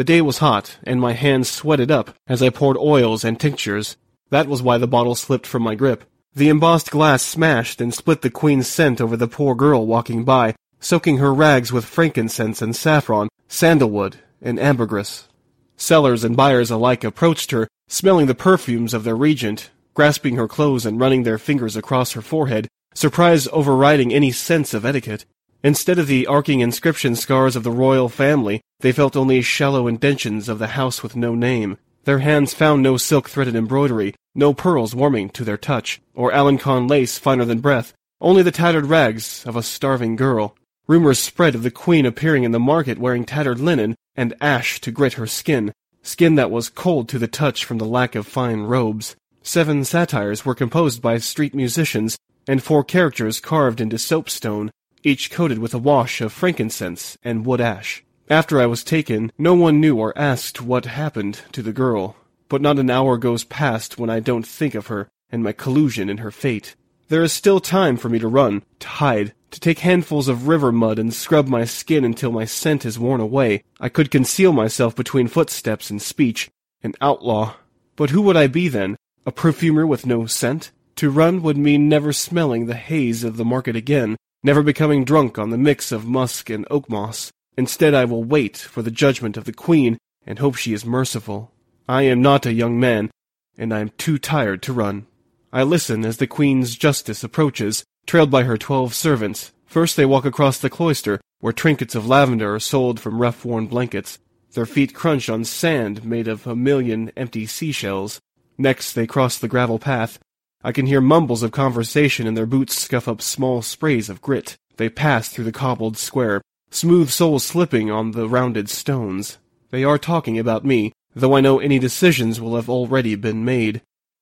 The 0.00 0.04
day 0.04 0.22
was 0.22 0.38
hot, 0.38 0.78
and 0.82 0.98
my 0.98 1.12
hands 1.12 1.50
sweated 1.50 1.90
up 1.90 2.16
as 2.26 2.42
I 2.42 2.48
poured 2.48 2.78
oils 2.78 3.22
and 3.22 3.38
tinctures. 3.38 3.98
That 4.30 4.46
was 4.46 4.62
why 4.62 4.78
the 4.78 4.88
bottle 4.88 5.14
slipped 5.14 5.46
from 5.46 5.62
my 5.62 5.74
grip. 5.74 6.04
The 6.34 6.48
embossed 6.48 6.90
glass 6.90 7.22
smashed 7.22 7.82
and 7.82 7.92
split 7.92 8.22
the 8.22 8.30
queen's 8.30 8.66
scent 8.66 9.02
over 9.02 9.14
the 9.14 9.28
poor 9.28 9.54
girl 9.54 9.86
walking 9.86 10.24
by, 10.24 10.54
soaking 10.78 11.18
her 11.18 11.34
rags 11.34 11.70
with 11.70 11.84
frankincense 11.84 12.62
and 12.62 12.74
saffron, 12.74 13.28
sandalwood, 13.46 14.16
and 14.40 14.58
ambergris. 14.58 15.28
Sellers 15.76 16.24
and 16.24 16.34
buyers 16.34 16.70
alike 16.70 17.04
approached 17.04 17.50
her, 17.50 17.68
smelling 17.86 18.24
the 18.24 18.34
perfumes 18.34 18.94
of 18.94 19.04
their 19.04 19.14
regent, 19.14 19.68
grasping 19.92 20.36
her 20.36 20.48
clothes 20.48 20.86
and 20.86 20.98
running 20.98 21.24
their 21.24 21.36
fingers 21.36 21.76
across 21.76 22.12
her 22.12 22.22
forehead, 22.22 22.68
surprise 22.94 23.48
overriding 23.52 24.14
any 24.14 24.32
sense 24.32 24.72
of 24.72 24.86
etiquette. 24.86 25.26
Instead 25.62 25.98
of 25.98 26.06
the 26.06 26.26
arcing 26.26 26.60
inscription 26.60 27.14
scars 27.14 27.54
of 27.54 27.64
the 27.64 27.70
royal 27.70 28.08
family, 28.08 28.62
they 28.80 28.92
felt 28.92 29.16
only 29.16 29.42
shallow 29.42 29.86
indentions 29.86 30.48
of 30.48 30.58
the 30.58 30.68
house 30.68 31.02
with 31.02 31.14
no 31.14 31.34
name. 31.34 31.76
Their 32.04 32.20
hands 32.20 32.54
found 32.54 32.82
no 32.82 32.96
silk-threaded 32.96 33.54
embroidery, 33.54 34.14
no 34.34 34.54
pearls 34.54 34.94
warming 34.94 35.28
to 35.30 35.44
their 35.44 35.58
touch, 35.58 36.00
or 36.14 36.32
Alencon 36.32 36.88
lace 36.88 37.18
finer 37.18 37.44
than 37.44 37.60
breath, 37.60 37.92
only 38.22 38.42
the 38.42 38.50
tattered 38.50 38.86
rags 38.86 39.44
of 39.44 39.54
a 39.54 39.62
starving 39.62 40.16
girl. 40.16 40.56
Rumors 40.86 41.18
spread 41.18 41.54
of 41.54 41.62
the 41.62 41.70
queen 41.70 42.06
appearing 42.06 42.44
in 42.44 42.52
the 42.52 42.58
market 42.58 42.98
wearing 42.98 43.24
tattered 43.24 43.60
linen 43.60 43.96
and 44.16 44.34
ash 44.40 44.80
to 44.80 44.90
grit 44.90 45.12
her 45.14 45.26
skin, 45.26 45.72
skin 46.02 46.36
that 46.36 46.50
was 46.50 46.70
cold 46.70 47.06
to 47.10 47.18
the 47.18 47.28
touch 47.28 47.66
from 47.66 47.76
the 47.76 47.84
lack 47.84 48.14
of 48.14 48.26
fine 48.26 48.62
robes. 48.62 49.14
Seven 49.42 49.84
satires 49.84 50.44
were 50.44 50.54
composed 50.54 51.02
by 51.02 51.18
street 51.18 51.54
musicians, 51.54 52.16
and 52.48 52.62
four 52.62 52.82
characters 52.82 53.40
carved 53.40 53.80
into 53.80 53.98
soapstone, 53.98 54.70
each 55.02 55.30
coated 55.30 55.58
with 55.58 55.74
a 55.74 55.78
wash 55.78 56.20
of 56.20 56.32
frankincense 56.32 57.16
and 57.22 57.46
wood 57.46 57.60
ash. 57.60 58.02
After 58.28 58.60
I 58.60 58.66
was 58.66 58.84
taken, 58.84 59.32
no 59.36 59.54
one 59.54 59.80
knew 59.80 59.96
or 59.96 60.16
asked 60.16 60.62
what 60.62 60.84
happened 60.84 61.40
to 61.52 61.62
the 61.62 61.72
girl, 61.72 62.16
but 62.48 62.62
not 62.62 62.78
an 62.78 62.90
hour 62.90 63.16
goes 63.16 63.44
past 63.44 63.98
when 63.98 64.10
I 64.10 64.20
don't 64.20 64.46
think 64.46 64.74
of 64.74 64.86
her 64.86 65.08
and 65.32 65.42
my 65.42 65.52
collusion 65.52 66.08
in 66.08 66.18
her 66.18 66.30
fate. 66.30 66.76
There 67.08 67.24
is 67.24 67.32
still 67.32 67.58
time 67.58 67.96
for 67.96 68.08
me 68.08 68.20
to 68.20 68.28
run, 68.28 68.62
to 68.78 68.86
hide, 68.86 69.34
to 69.50 69.58
take 69.58 69.80
handfuls 69.80 70.28
of 70.28 70.46
river 70.46 70.70
mud 70.70 70.98
and 70.98 71.12
scrub 71.12 71.48
my 71.48 71.64
skin 71.64 72.04
until 72.04 72.30
my 72.30 72.44
scent 72.44 72.86
is 72.86 73.00
worn 73.00 73.20
away. 73.20 73.64
I 73.80 73.88
could 73.88 74.12
conceal 74.12 74.52
myself 74.52 74.94
between 74.94 75.26
footsteps 75.26 75.90
and 75.90 76.00
speech, 76.00 76.50
an 76.84 76.94
outlaw. 77.00 77.54
But 77.96 78.10
who 78.10 78.22
would 78.22 78.36
I 78.36 78.46
be 78.46 78.68
then? 78.68 78.96
A 79.26 79.32
perfumer 79.32 79.86
with 79.86 80.06
no 80.06 80.26
scent? 80.26 80.70
To 80.96 81.10
run 81.10 81.42
would 81.42 81.56
mean 81.56 81.88
never 81.88 82.12
smelling 82.12 82.66
the 82.66 82.74
haze 82.74 83.24
of 83.24 83.36
the 83.36 83.44
market 83.44 83.74
again, 83.74 84.16
never 84.42 84.62
becoming 84.62 85.04
drunk 85.04 85.38
on 85.38 85.50
the 85.50 85.58
mix 85.58 85.92
of 85.92 86.06
musk 86.06 86.50
and 86.50 86.66
oak 86.70 86.88
moss. 86.88 87.30
Instead, 87.56 87.94
I 87.94 88.04
will 88.04 88.24
wait 88.24 88.56
for 88.56 88.82
the 88.82 88.90
judgment 88.90 89.36
of 89.36 89.44
the 89.44 89.52
Queen 89.52 89.98
and 90.26 90.38
hope 90.38 90.56
she 90.56 90.72
is 90.72 90.84
merciful. 90.84 91.52
I 91.88 92.02
am 92.02 92.22
not 92.22 92.46
a 92.46 92.52
young 92.52 92.78
man, 92.78 93.10
and 93.58 93.74
I 93.74 93.80
am 93.80 93.90
too 93.98 94.18
tired 94.18 94.62
to 94.62 94.72
run. 94.72 95.06
I 95.52 95.62
listen 95.64 96.04
as 96.04 96.18
the 96.18 96.26
Queen's 96.26 96.76
justice 96.76 97.24
approaches, 97.24 97.84
trailed 98.06 98.30
by 98.30 98.44
her 98.44 98.56
twelve 98.56 98.94
servants. 98.94 99.52
First 99.66 99.96
they 99.96 100.06
walk 100.06 100.24
across 100.24 100.58
the 100.58 100.70
cloister, 100.70 101.20
where 101.40 101.52
trinkets 101.52 101.94
of 101.94 102.06
lavender 102.06 102.54
are 102.54 102.60
sold 102.60 103.00
from 103.00 103.20
rough-worn 103.20 103.66
blankets. 103.66 104.18
Their 104.52 104.66
feet 104.66 104.94
crunch 104.94 105.28
on 105.28 105.44
sand 105.44 106.04
made 106.04 106.28
of 106.28 106.46
a 106.46 106.56
million 106.56 107.12
empty 107.16 107.46
seashells. 107.46 108.20
Next 108.58 108.92
they 108.92 109.06
cross 109.06 109.38
the 109.38 109.48
gravel 109.48 109.78
path. 109.78 110.18
I 110.62 110.72
can 110.72 110.86
hear 110.86 111.00
mumbles 111.00 111.42
of 111.42 111.52
conversation 111.52 112.26
and 112.26 112.36
their 112.36 112.46
boots 112.46 112.78
scuff 112.78 113.08
up 113.08 113.22
small 113.22 113.62
sprays 113.62 114.10
of 114.10 114.20
grit. 114.20 114.56
They 114.76 114.90
pass 114.90 115.28
through 115.28 115.44
the 115.44 115.52
cobbled 115.52 115.96
square, 115.96 116.42
smooth 116.70 117.08
soles 117.08 117.44
slipping 117.44 117.90
on 117.90 118.10
the 118.10 118.28
rounded 118.28 118.68
stones. 118.68 119.38
They 119.70 119.84
are 119.84 119.98
talking 119.98 120.38
about 120.38 120.64
me, 120.64 120.92
though 121.14 121.34
I 121.34 121.40
know 121.40 121.60
any 121.60 121.78
decisions 121.78 122.40
will 122.40 122.56
have 122.56 122.68
already 122.68 123.14
been 123.14 123.44
made. 123.44 123.80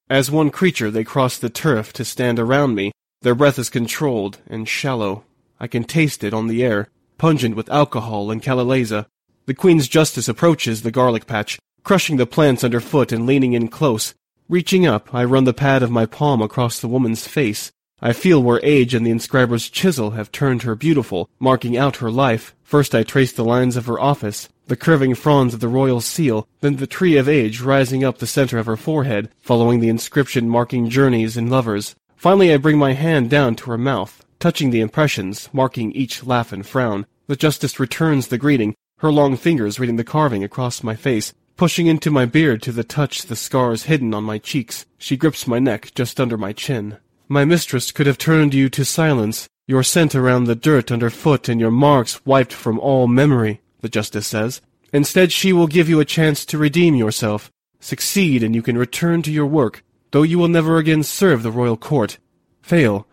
As 0.09 0.31
one 0.31 0.51
creature 0.51 0.91
they 0.91 1.05
cross 1.05 1.39
the 1.39 1.51
turf 1.51 1.93
to 1.95 2.05
stand 2.05 2.39
around 2.39 2.75
me. 2.75 2.93
Their 3.23 3.35
breath 3.35 3.59
is 3.59 3.69
controlled 3.69 4.39
and 4.47 4.69
shallow. 4.69 5.25
I 5.59 5.67
can 5.67 5.83
taste 5.83 6.23
it 6.23 6.33
on 6.33 6.47
the 6.47 6.63
air, 6.63 6.89
pungent 7.19 7.57
with 7.57 7.69
alcohol 7.69 8.31
and 8.31 8.41
calaleza. 8.41 9.07
The 9.47 9.55
Queen's 9.55 9.89
Justice 9.89 10.29
approaches 10.29 10.83
the 10.83 10.93
garlic 10.93 11.27
patch, 11.27 11.59
crushing 11.83 12.17
the 12.17 12.27
plants 12.27 12.63
underfoot 12.63 13.11
and 13.11 13.27
leaning 13.27 13.55
in 13.55 13.69
close, 13.69 14.15
Reaching 14.51 14.87
up, 14.87 15.15
I 15.15 15.25
run 15.25 15.45
the 15.45 15.53
pad 15.53 15.83
of 15.83 15.91
my 15.91 16.07
palm 16.07 16.41
across 16.41 16.81
the 16.81 16.89
woman's 16.89 17.29
face. 17.29 17.71
I 18.01 18.15
feel 18.15 18.43
where 18.43 18.61
age 18.63 18.95
and 18.95 19.05
the 19.05 19.11
inscriber's 19.11 19.69
chisel 19.69 20.13
have 20.13 20.33
turned 20.33 20.63
her 20.63 20.75
beautiful, 20.75 21.29
marking 21.39 21.77
out 21.77 21.97
her 21.97 22.11
life. 22.11 22.55
First 22.63 22.95
I 22.95 23.03
trace 23.03 23.31
the 23.31 23.45
lines 23.45 23.77
of 23.77 23.85
her 23.85 24.01
office, 24.01 24.49
the 24.67 24.75
curving 24.75 25.15
fronds 25.15 25.53
of 25.53 25.61
the 25.61 25.69
royal 25.69 26.01
seal, 26.01 26.49
then 26.63 26.77
the 26.77 26.87
tree 26.87 27.19
of 27.19 27.29
age 27.29 27.61
rising 27.61 28.03
up 28.03 28.19
the 28.19 28.27
center 28.27 28.57
of 28.57 28.65
her 28.65 28.79
forehead, 28.79 29.29
following 29.39 29.81
the 29.81 29.91
inscription 29.91 30.49
marking 30.49 30.89
journeys 30.89 31.37
and 31.37 31.51
lovers. 31.51 31.95
Finally 32.17 32.51
I 32.51 32.57
bring 32.57 32.79
my 32.79 32.95
hand 32.95 33.29
down 33.29 33.55
to 33.57 33.71
her 33.71 33.77
mouth, 33.77 34.25
touching 34.39 34.71
the 34.71 34.81
impressions, 34.81 35.51
marking 35.53 35.93
each 35.93 36.25
laugh 36.25 36.55
and 36.55 36.67
frown. 36.67 37.05
The 37.27 37.37
justice 37.37 37.79
returns 37.79 38.29
the 38.29 38.39
greeting, 38.39 38.77
her 39.01 39.13
long 39.13 39.37
fingers 39.37 39.79
reading 39.79 39.97
the 39.97 40.05
carving 40.05 40.43
across 40.43 40.83
my 40.83 40.97
face, 40.97 41.35
Pushing 41.59 41.89
into 41.89 42.09
my 42.09 42.25
beard 42.25 42.63
to 42.63 42.71
the 42.71 42.85
touch 42.85 43.23
the 43.23 43.35
scars 43.35 43.83
hidden 43.83 44.15
on 44.15 44.23
my 44.23 44.39
cheeks, 44.39 44.87
she 44.97 45.17
grips 45.17 45.45
my 45.45 45.59
neck 45.59 45.91
just 45.93 46.21
under 46.21 46.39
my 46.39 46.53
chin. 46.53 46.99
My 47.27 47.45
mistress 47.45 47.91
could 47.91 48.07
have 48.07 48.17
turned 48.17 48.55
you 48.55 48.69
to 48.69 48.85
silence, 48.85 49.49
your 49.67 49.83
scent 49.83 50.15
around 50.15 50.45
the 50.45 50.55
dirt 50.55 50.93
underfoot 50.93 51.49
and 51.49 51.61
your 51.61 51.73
marks 51.73 52.25
wiped 52.25 52.53
from 52.53 52.79
all 52.79 53.09
memory, 53.09 53.61
the 53.81 53.89
justice 53.89 54.29
says. 54.29 54.61
Instead, 54.93 55.33
she 55.33 55.53
will 55.53 55.67
give 55.67 55.89
you 55.89 55.99
a 55.99 56.05
chance 56.05 56.47
to 56.47 56.59
redeem 56.59 56.95
yourself. 56.95 57.51
Succeed 57.81 58.45
and 58.45 58.55
you 58.55 58.63
can 58.63 58.79
return 58.79 59.23
to 59.23 59.33
your 59.33 59.47
work, 59.47 59.83
though 60.13 60.23
you 60.23 60.39
will 60.39 60.47
never 60.47 60.79
again 60.79 61.03
serve 61.03 61.43
the 61.43 61.51
royal 61.51 61.77
court. 61.77 62.19
Fail, 62.63 63.05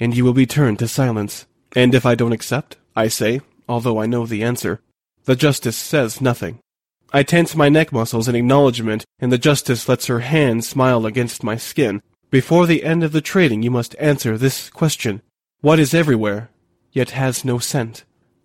and 0.00 0.16
you 0.16 0.24
will 0.24 0.32
be 0.32 0.46
turned 0.46 0.78
to 0.78 0.88
silence. 0.88 1.44
And 1.76 1.94
if 1.94 2.06
I 2.06 2.14
don't 2.14 2.32
accept, 2.32 2.78
I 2.96 3.08
say, 3.08 3.42
although 3.68 4.00
I 4.00 4.06
know 4.06 4.24
the 4.24 4.42
answer. 4.42 4.80
The 5.24 5.36
justice 5.36 5.76
says 5.76 6.22
nothing. 6.22 6.60
I 7.12 7.24
tense 7.24 7.56
my 7.56 7.68
neck 7.68 7.92
muscles 7.92 8.28
in 8.28 8.36
acknowledgement, 8.36 9.04
and 9.18 9.32
the 9.32 9.38
justice 9.38 9.88
lets 9.88 10.06
her 10.06 10.20
hand 10.20 10.64
smile 10.64 11.06
against 11.06 11.42
my 11.42 11.56
skin. 11.56 12.02
Before 12.30 12.66
the 12.66 12.84
end 12.84 13.02
of 13.02 13.10
the 13.10 13.20
trading, 13.20 13.62
you 13.62 13.70
must 13.70 13.96
answer 13.98 14.38
this 14.38 14.70
question. 14.70 15.20
What 15.60 15.80
is 15.80 15.92
everywhere, 15.92 16.50
yet 16.92 17.10
has 17.10 17.44
no 17.44 17.58
scent? 17.58 18.04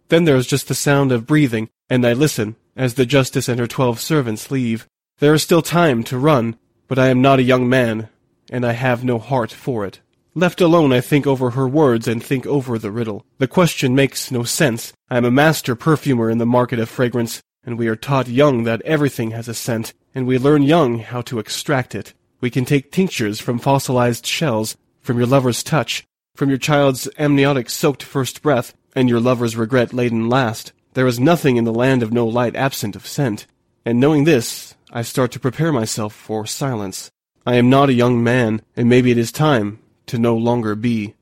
Then 0.09 0.25
there 0.25 0.35
is 0.35 0.47
just 0.47 0.67
the 0.67 0.75
sound 0.75 1.11
of 1.11 1.27
breathing, 1.27 1.69
and 1.89 2.05
I 2.05 2.13
listen 2.13 2.55
as 2.75 2.95
the 2.95 3.05
justice 3.05 3.47
and 3.47 3.59
her 3.59 3.67
twelve 3.67 3.99
servants 3.99 4.49
leave. 4.49 4.87
There 5.19 5.33
is 5.35 5.43
still 5.43 5.61
time 5.61 6.03
to 6.05 6.17
run, 6.17 6.57
but 6.87 6.97
I 6.97 7.07
am 7.07 7.21
not 7.21 7.39
a 7.39 7.43
young 7.43 7.69
man, 7.69 8.09
and 8.49 8.65
I 8.65 8.73
have 8.73 9.03
no 9.03 9.19
heart 9.19 9.51
for 9.51 9.85
it. 9.85 10.01
Left 10.33 10.59
alone, 10.59 10.91
I 10.91 10.99
think 10.99 11.25
over 11.25 11.51
her 11.51 11.67
words 11.67 12.07
and 12.07 12.21
think 12.21 12.45
over 12.45 12.77
the 12.77 12.91
riddle. 12.91 13.25
The 13.37 13.47
question 13.47 13.95
makes 13.95 14.31
no 14.31 14.43
sense. 14.43 14.91
I 15.09 15.17
am 15.17 15.25
a 15.25 15.31
master 15.31 15.75
perfumer 15.75 16.29
in 16.29 16.39
the 16.39 16.45
market 16.45 16.79
of 16.79 16.89
fragrance, 16.89 17.41
and 17.65 17.77
we 17.77 17.87
are 17.87 17.95
taught 17.95 18.27
young 18.27 18.63
that 18.63 18.81
everything 18.83 19.31
has 19.31 19.47
a 19.47 19.53
scent, 19.53 19.93
and 20.13 20.27
we 20.27 20.37
learn 20.37 20.61
young 20.61 20.99
how 20.99 21.21
to 21.21 21.39
extract 21.39 21.95
it. 21.95 22.13
We 22.39 22.49
can 22.49 22.65
take 22.65 22.91
tinctures 22.91 23.39
from 23.39 23.59
fossilized 23.59 24.25
shells, 24.25 24.77
from 25.01 25.17
your 25.17 25.27
lover's 25.27 25.63
touch, 25.63 26.05
from 26.35 26.49
your 26.49 26.57
child's 26.57 27.07
amniotic 27.17 27.69
soaked 27.69 28.03
first 28.03 28.41
breath, 28.41 28.73
and 28.95 29.09
your 29.09 29.19
lover's 29.19 29.57
regret 29.57 29.93
laden 29.93 30.29
last. 30.29 30.71
There 30.93 31.07
is 31.07 31.19
nothing 31.19 31.57
in 31.57 31.63
the 31.63 31.73
land 31.73 32.03
of 32.03 32.13
no 32.13 32.25
light 32.25 32.55
absent 32.55 32.95
of 32.95 33.07
scent. 33.07 33.47
And 33.85 33.99
knowing 33.99 34.23
this, 34.23 34.75
I 34.91 35.01
start 35.01 35.31
to 35.33 35.39
prepare 35.39 35.73
myself 35.73 36.13
for 36.13 36.45
silence. 36.45 37.09
I 37.45 37.55
am 37.55 37.69
not 37.69 37.89
a 37.89 37.93
young 37.93 38.23
man, 38.23 38.61
and 38.75 38.87
maybe 38.87 39.11
it 39.11 39.17
is 39.17 39.31
time 39.31 39.79
to 40.07 40.17
no 40.17 40.35
longer 40.35 40.75
be. 40.75 41.15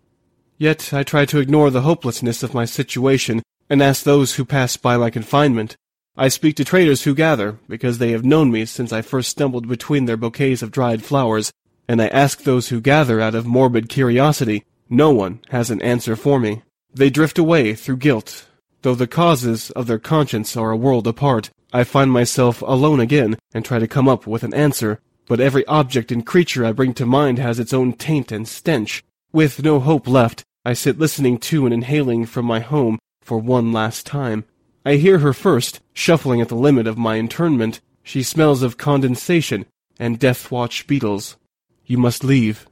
Yet 0.58 0.94
I 0.94 1.04
try 1.04 1.26
to 1.26 1.40
ignore 1.40 1.70
the 1.70 1.82
hopelessness 1.82 2.44
of 2.44 2.54
my 2.54 2.66
situation 2.66 3.42
and 3.70 3.82
ask 3.82 4.04
those 4.04 4.36
who 4.36 4.46
pass 4.46 4.78
by 4.78 4.98
my 4.98 5.10
confinement. 5.10 5.76
I 6.16 6.28
speak 6.28 6.56
to 6.58 6.66
traders 6.66 7.04
who 7.04 7.16
gather, 7.16 7.58
because 7.68 7.98
they 7.98 8.12
have 8.12 8.24
known 8.24 8.52
me 8.52 8.66
since 8.66 8.94
I 8.94 9.02
first 9.02 9.30
stumbled 9.30 9.68
between 9.68 10.06
their 10.06 10.16
bouquets 10.16 10.62
of 10.62 10.70
dried 10.70 11.04
flowers, 11.04 11.52
and 11.88 12.00
I 12.00 12.08
ask 12.08 12.44
those 12.44 12.70
who 12.70 12.82
gather 12.82 13.20
out 13.20 13.34
of 13.34 13.48
morbid 13.48 13.90
curiosity. 13.90 14.64
No 14.90 15.10
one 15.10 15.40
has 15.50 15.72
an 15.72 15.82
answer 15.82 16.16
for 16.16 16.40
me. 16.40 16.62
They 16.94 17.10
drift 17.10 17.40
away 17.40 17.74
through 17.74 17.98
guilt. 17.98 18.48
Though 18.84 18.94
the 18.94 19.08
causes 19.08 19.72
of 19.72 19.88
their 19.88 19.98
conscience 19.98 20.56
are 20.56 20.70
a 20.70 20.78
world 20.78 21.08
apart, 21.08 21.50
I 21.74 21.84
find 21.84 22.12
myself 22.12 22.62
alone 22.62 23.00
again 23.00 23.40
and 23.52 23.66
try 23.66 23.80
to 23.80 23.88
come 23.88 24.08
up 24.08 24.28
with 24.28 24.44
an 24.44 24.54
answer. 24.54 25.00
But 25.26 25.40
every 25.40 25.66
object 25.66 26.12
and 26.12 26.24
creature 26.24 26.64
I 26.64 26.74
bring 26.74 26.94
to 26.96 27.08
mind 27.08 27.40
has 27.40 27.58
its 27.58 27.74
own 27.74 27.94
taint 27.94 28.32
and 28.32 28.48
stench. 28.48 29.04
With 29.32 29.64
no 29.64 29.80
hope 29.80 30.08
left, 30.08 30.44
I 30.64 30.74
sit 30.74 31.00
listening 31.00 31.40
to 31.40 31.66
and 31.66 31.74
inhaling 31.74 32.28
from 32.28 32.46
my 32.46 32.60
home 32.60 33.00
for 33.24 33.40
one 33.40 33.72
last 33.72 34.06
time. 34.06 34.46
I 34.86 34.96
hear 34.96 35.20
her 35.20 35.34
first, 35.34 35.80
shuffling 35.94 36.42
at 36.42 36.50
the 36.50 36.56
limit 36.56 36.88
of 36.88 36.98
my 36.98 37.16
internment. 37.16 37.80
She 38.04 38.22
smells 38.22 38.64
of 38.64 38.78
condensation 38.78 39.66
and 39.98 40.20
death 40.20 40.52
watch 40.52 40.88
beetles. 40.88 41.38
You 41.86 41.98
must 41.98 42.24
leave, 42.24 42.68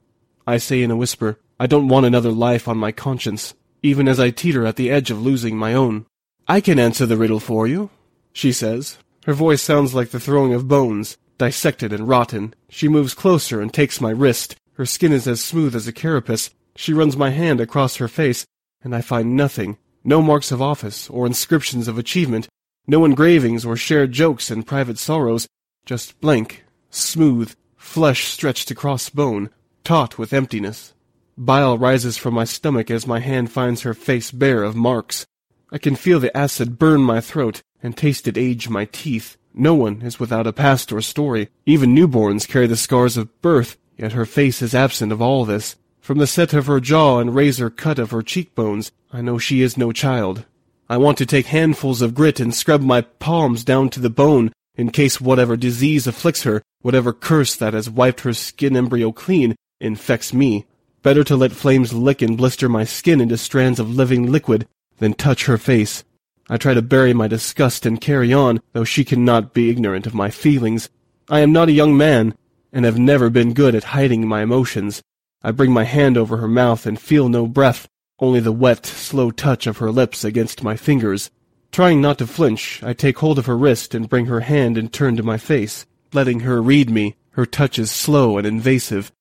I 0.46 0.58
say 0.58 0.82
in 0.82 0.92
a 0.92 0.96
whisper. 0.98 1.40
I 1.60 1.68
don't 1.68 1.88
want 1.88 2.06
another 2.06 2.32
life 2.32 2.68
on 2.68 2.78
my 2.78 2.92
conscience, 2.92 3.54
even 3.84 4.08
as 4.08 4.20
I 4.20 4.32
teeter 4.32 4.66
at 4.66 4.76
the 4.76 4.90
edge 4.90 5.12
of 5.12 5.22
losing 5.22 5.56
my 5.56 5.74
own. 5.74 6.06
I 6.48 6.60
can 6.60 6.80
answer 6.80 7.06
the 7.06 7.18
riddle 7.18 7.40
for 7.40 7.68
you, 7.68 7.90
she 8.34 8.52
says. 8.52 8.98
Her 9.26 9.34
voice 9.34 9.62
sounds 9.62 9.94
like 9.94 10.10
the 10.10 10.20
throwing 10.20 10.54
of 10.54 10.68
bones, 10.68 11.18
dissected 11.38 11.94
and 11.94 12.08
rotten. 12.08 12.54
She 12.70 12.88
moves 12.88 13.14
closer 13.14 13.62
and 13.62 13.74
takes 13.74 14.02
my 14.02 14.10
wrist. 14.10 14.56
Her 14.74 14.86
skin 14.86 15.14
is 15.14 15.28
as 15.28 15.42
smooth 15.42 15.76
as 15.76 15.88
a 15.88 15.94
carapace. 15.94 16.50
She 16.76 16.94
runs 16.94 17.16
my 17.16 17.30
hand 17.30 17.62
across 17.62 17.98
her 17.98 18.08
face, 18.08 18.46
and 18.84 18.96
I 18.96 19.02
find 19.02 19.36
nothing. 19.36 19.78
No 20.04 20.22
marks 20.22 20.52
of 20.52 20.62
office 20.62 21.10
or 21.10 21.26
inscriptions 21.26 21.88
of 21.88 21.98
achievement. 21.98 22.48
No 22.88 23.06
engravings 23.06 23.64
or 23.66 23.76
shared 23.76 24.12
jokes 24.12 24.50
and 24.50 24.66
private 24.66 24.98
sorrows. 24.98 25.48
Just 25.86 26.20
blank, 26.22 26.66
smooth, 26.90 27.54
flesh 27.78 28.26
stretched 28.26 28.72
across 28.72 29.10
bone, 29.10 29.50
taut 29.84 30.18
with 30.18 30.34
emptiness. 30.34 30.94
Bile 31.38 31.78
rises 31.78 32.18
from 32.18 32.34
my 32.34 32.44
stomach 32.44 32.92
as 32.92 33.08
my 33.08 33.20
hand 33.20 33.52
finds 33.52 33.82
her 33.82 33.94
face 33.94 34.32
bare 34.32 34.64
of 34.64 34.76
marks. 34.76 35.26
I 35.72 35.78
can 35.78 35.96
feel 35.96 36.20
the 36.20 36.36
acid 36.36 36.78
burn 36.78 37.02
my 37.02 37.22
throat 37.22 37.62
and 37.82 37.96
taste 37.96 38.28
it 38.28 38.38
age 38.38 38.70
my 38.70 38.86
teeth. 38.86 39.38
No 39.54 39.74
one 39.74 40.02
is 40.02 40.20
without 40.20 40.48
a 40.48 40.54
past 40.54 40.92
or 40.92 41.02
story. 41.02 41.50
Even 41.66 41.96
newborns 41.96 42.48
carry 42.48 42.68
the 42.68 42.76
scars 42.76 43.18
of 43.18 43.42
birth, 43.42 43.78
yet 43.98 44.14
her 44.14 44.26
face 44.26 44.62
is 44.62 44.76
absent 44.76 45.12
of 45.12 45.22
all 45.22 45.46
this. 45.46 45.76
From 46.02 46.18
the 46.18 46.26
set 46.26 46.52
of 46.54 46.66
her 46.66 46.80
jaw 46.80 47.20
and 47.20 47.36
razor 47.36 47.70
cut 47.70 48.00
of 48.00 48.10
her 48.10 48.24
cheekbones, 48.24 48.92
I 49.14 49.22
know 49.22 49.38
she 49.38 49.62
is 49.62 49.78
no 49.78 49.92
child. 49.92 50.46
I 50.90 50.98
want 50.98 51.20
to 51.20 51.28
take 51.28 51.46
handfuls 51.46 52.02
of 52.02 52.16
grit 52.16 52.40
and 52.40 52.54
scrub 52.54 52.82
my 52.82 53.02
palms 53.02 53.64
down 53.64 53.90
to 53.92 54.00
the 54.00 54.10
bone 54.10 54.52
in 54.76 54.90
case 54.90 55.22
whatever 55.22 55.56
disease 55.56 56.08
afflicts 56.08 56.42
her, 56.42 56.64
whatever 56.82 57.14
curse 57.14 57.56
that 57.56 57.76
has 57.76 57.88
wiped 57.88 58.22
her 58.22 58.34
skin 58.34 58.76
embryo 58.76 59.12
clean, 59.12 59.56
infects 59.80 60.34
me. 60.34 60.66
Better 61.04 61.24
to 61.24 61.36
let 61.36 61.52
flames 61.52 61.94
lick 61.94 62.24
and 62.24 62.36
blister 62.36 62.68
my 62.68 62.84
skin 62.84 63.22
into 63.22 63.38
strands 63.38 63.80
of 63.80 63.96
living 63.96 64.32
liquid 64.32 64.68
than 64.98 65.14
touch 65.14 65.46
her 65.46 65.60
face. 65.60 66.04
I 66.50 66.58
try 66.58 66.74
to 66.74 66.82
bury 66.82 67.14
my 67.14 67.28
disgust 67.28 67.86
and 67.86 68.02
carry 68.02 68.34
on, 68.34 68.60
though 68.74 68.84
she 68.84 69.06
cannot 69.06 69.54
be 69.54 69.70
ignorant 69.70 70.08
of 70.08 70.16
my 70.16 70.32
feelings. 70.32 70.90
I 71.30 71.42
am 71.42 71.52
not 71.54 71.70
a 71.70 71.74
young 71.74 71.96
man, 71.96 72.34
and 72.74 72.86
have 72.86 72.98
never 72.98 73.30
been 73.30 73.54
good 73.54 73.76
at 73.76 73.86
hiding 73.86 74.28
my 74.28 74.42
emotions. 74.42 75.04
I 75.44 75.52
bring 75.52 75.72
my 75.72 75.84
hand 75.84 76.18
over 76.18 76.38
her 76.38 76.48
mouth 76.48 76.86
and 76.86 77.00
feel 77.00 77.30
no 77.30 77.48
breath, 77.48 77.88
only 78.20 78.40
the 78.40 78.52
wet, 78.52 78.86
slow 78.86 79.32
touch 79.32 79.68
of 79.68 79.78
her 79.78 79.92
lips 79.92 80.24
against 80.24 80.64
my 80.64 80.76
fingers. 80.76 81.32
Trying 81.72 82.02
not 82.02 82.18
to 82.20 82.28
flinch, 82.28 82.82
I 82.84 82.94
take 82.94 83.20
hold 83.20 83.40
of 83.40 83.46
her 83.46 83.58
wrist 83.58 83.96
and 83.96 84.10
bring 84.10 84.26
her 84.28 84.42
hand 84.42 84.78
and 84.78 84.92
turn 84.92 85.16
to 85.18 85.24
my 85.24 85.38
face, 85.38 85.86
letting 86.14 86.42
her 86.42 86.62
read 86.62 86.90
me. 86.90 87.16
Her 87.32 87.46
touch 87.46 87.80
is 87.80 87.90
slow 87.90 88.38
and 88.38 88.46
invasive, 88.46 89.12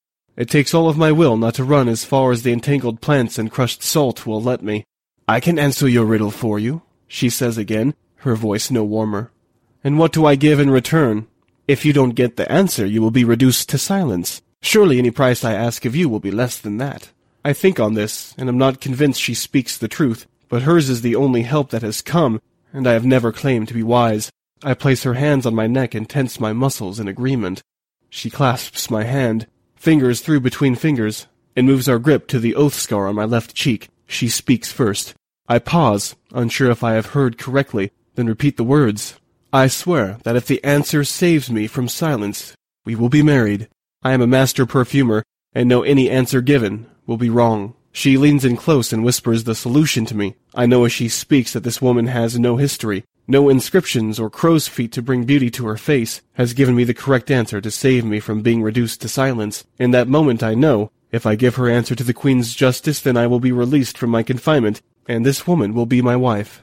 it 0.40 0.48
takes 0.48 0.72
all 0.72 0.88
of 0.88 0.96
my 0.96 1.12
will 1.12 1.36
not 1.36 1.54
to 1.56 1.64
run 1.64 1.86
as 1.86 2.06
far 2.06 2.32
as 2.32 2.44
the 2.44 2.52
entangled 2.52 3.02
plants 3.02 3.38
and 3.38 3.50
crushed 3.50 3.82
salt 3.82 4.24
will 4.24 4.40
let 4.40 4.62
me. 4.62 4.86
I 5.28 5.38
can 5.38 5.58
answer 5.58 5.86
your 5.86 6.06
riddle 6.06 6.30
for 6.30 6.58
you, 6.58 6.80
she 7.06 7.28
says 7.28 7.58
again, 7.58 7.94
her 8.24 8.34
voice 8.34 8.70
no 8.70 8.82
warmer. 8.82 9.30
And 9.84 9.98
what 9.98 10.12
do 10.12 10.24
I 10.24 10.36
give 10.36 10.58
in 10.58 10.70
return? 10.70 11.26
If 11.68 11.84
you 11.84 11.92
don't 11.92 12.14
get 12.14 12.36
the 12.36 12.50
answer, 12.50 12.86
you 12.86 13.02
will 13.02 13.10
be 13.10 13.22
reduced 13.22 13.68
to 13.68 13.76
silence. 13.76 14.40
Surely 14.62 14.98
any 14.98 15.10
price 15.10 15.42
I 15.42 15.54
ask 15.54 15.84
of 15.84 15.96
you 15.96 16.08
will 16.08 16.20
be 16.20 16.30
less 16.30 16.58
than 16.58 16.76
that. 16.78 17.10
I 17.44 17.52
think 17.52 17.80
on 17.80 17.94
this, 17.94 18.34
and 18.36 18.48
am 18.48 18.58
not 18.58 18.80
convinced 18.80 19.20
she 19.20 19.34
speaks 19.34 19.76
the 19.76 19.88
truth, 19.88 20.26
but 20.48 20.62
hers 20.62 20.90
is 20.90 21.00
the 21.00 21.16
only 21.16 21.42
help 21.42 21.70
that 21.70 21.82
has 21.82 22.02
come, 22.02 22.40
and 22.72 22.86
I 22.86 22.92
have 22.92 23.06
never 23.06 23.32
claimed 23.32 23.68
to 23.68 23.74
be 23.74 23.82
wise. 23.82 24.30
I 24.62 24.74
place 24.74 25.04
her 25.04 25.14
hands 25.14 25.46
on 25.46 25.54
my 25.54 25.66
neck 25.66 25.94
and 25.94 26.08
tense 26.08 26.38
my 26.38 26.52
muscles 26.52 27.00
in 27.00 27.08
agreement. 27.08 27.62
She 28.10 28.28
clasps 28.28 28.90
my 28.90 29.04
hand, 29.04 29.46
fingers 29.74 30.20
through 30.20 30.40
between 30.40 30.74
fingers, 30.74 31.26
and 31.56 31.66
moves 31.66 31.88
our 31.88 31.98
grip 31.98 32.26
to 32.28 32.38
the 32.38 32.54
oath 32.54 32.74
scar 32.74 33.08
on 33.08 33.14
my 33.14 33.24
left 33.24 33.54
cheek. 33.54 33.88
She 34.06 34.28
speaks 34.28 34.70
first. 34.70 35.14
I 35.48 35.58
pause, 35.58 36.14
unsure 36.32 36.70
if 36.70 36.84
I 36.84 36.92
have 36.92 37.06
heard 37.06 37.38
correctly, 37.38 37.92
then 38.14 38.26
repeat 38.26 38.56
the 38.56 38.64
words. 38.64 39.18
I 39.52 39.68
swear 39.68 40.18
that 40.24 40.36
if 40.36 40.46
the 40.46 40.62
answer 40.62 41.02
saves 41.02 41.50
me 41.50 41.66
from 41.66 41.88
silence, 41.88 42.54
we 42.84 42.94
will 42.94 43.08
be 43.08 43.22
married. 43.22 43.68
I 44.02 44.12
am 44.12 44.22
a 44.22 44.26
master 44.26 44.64
perfumer, 44.64 45.24
and 45.52 45.68
know 45.68 45.82
any 45.82 46.08
answer 46.08 46.40
given 46.40 46.86
will 47.06 47.18
be 47.18 47.28
wrong. 47.28 47.74
She 47.92 48.16
leans 48.16 48.46
in 48.46 48.56
close 48.56 48.94
and 48.94 49.04
whispers 49.04 49.44
the 49.44 49.54
solution 49.54 50.06
to 50.06 50.16
me. 50.16 50.36
I 50.54 50.64
know 50.64 50.84
as 50.84 50.92
she 50.92 51.08
speaks 51.08 51.52
that 51.52 51.64
this 51.64 51.82
woman 51.82 52.06
has 52.06 52.38
no 52.38 52.56
history, 52.56 53.04
no 53.28 53.50
inscriptions 53.50 54.18
or 54.18 54.30
crow's 54.30 54.68
feet 54.68 54.92
to 54.92 55.02
bring 55.02 55.24
beauty 55.24 55.50
to 55.50 55.66
her 55.66 55.76
face, 55.76 56.22
has 56.34 56.54
given 56.54 56.74
me 56.74 56.84
the 56.84 56.94
correct 56.94 57.30
answer 57.30 57.60
to 57.60 57.70
save 57.70 58.04
me 58.06 58.20
from 58.20 58.40
being 58.40 58.62
reduced 58.62 59.02
to 59.02 59.08
silence. 59.08 59.64
In 59.78 59.90
that 59.90 60.08
moment 60.08 60.42
I 60.42 60.54
know, 60.54 60.90
if 61.12 61.26
I 61.26 61.34
give 61.34 61.56
her 61.56 61.68
answer 61.68 61.94
to 61.94 62.04
the 62.04 62.14
Queen's 62.14 62.54
justice, 62.54 63.00
then 63.00 63.18
I 63.18 63.26
will 63.26 63.40
be 63.40 63.52
released 63.52 63.98
from 63.98 64.08
my 64.08 64.22
confinement, 64.22 64.80
and 65.06 65.26
this 65.26 65.46
woman 65.46 65.74
will 65.74 65.86
be 65.86 66.00
my 66.00 66.16
wife. 66.16 66.62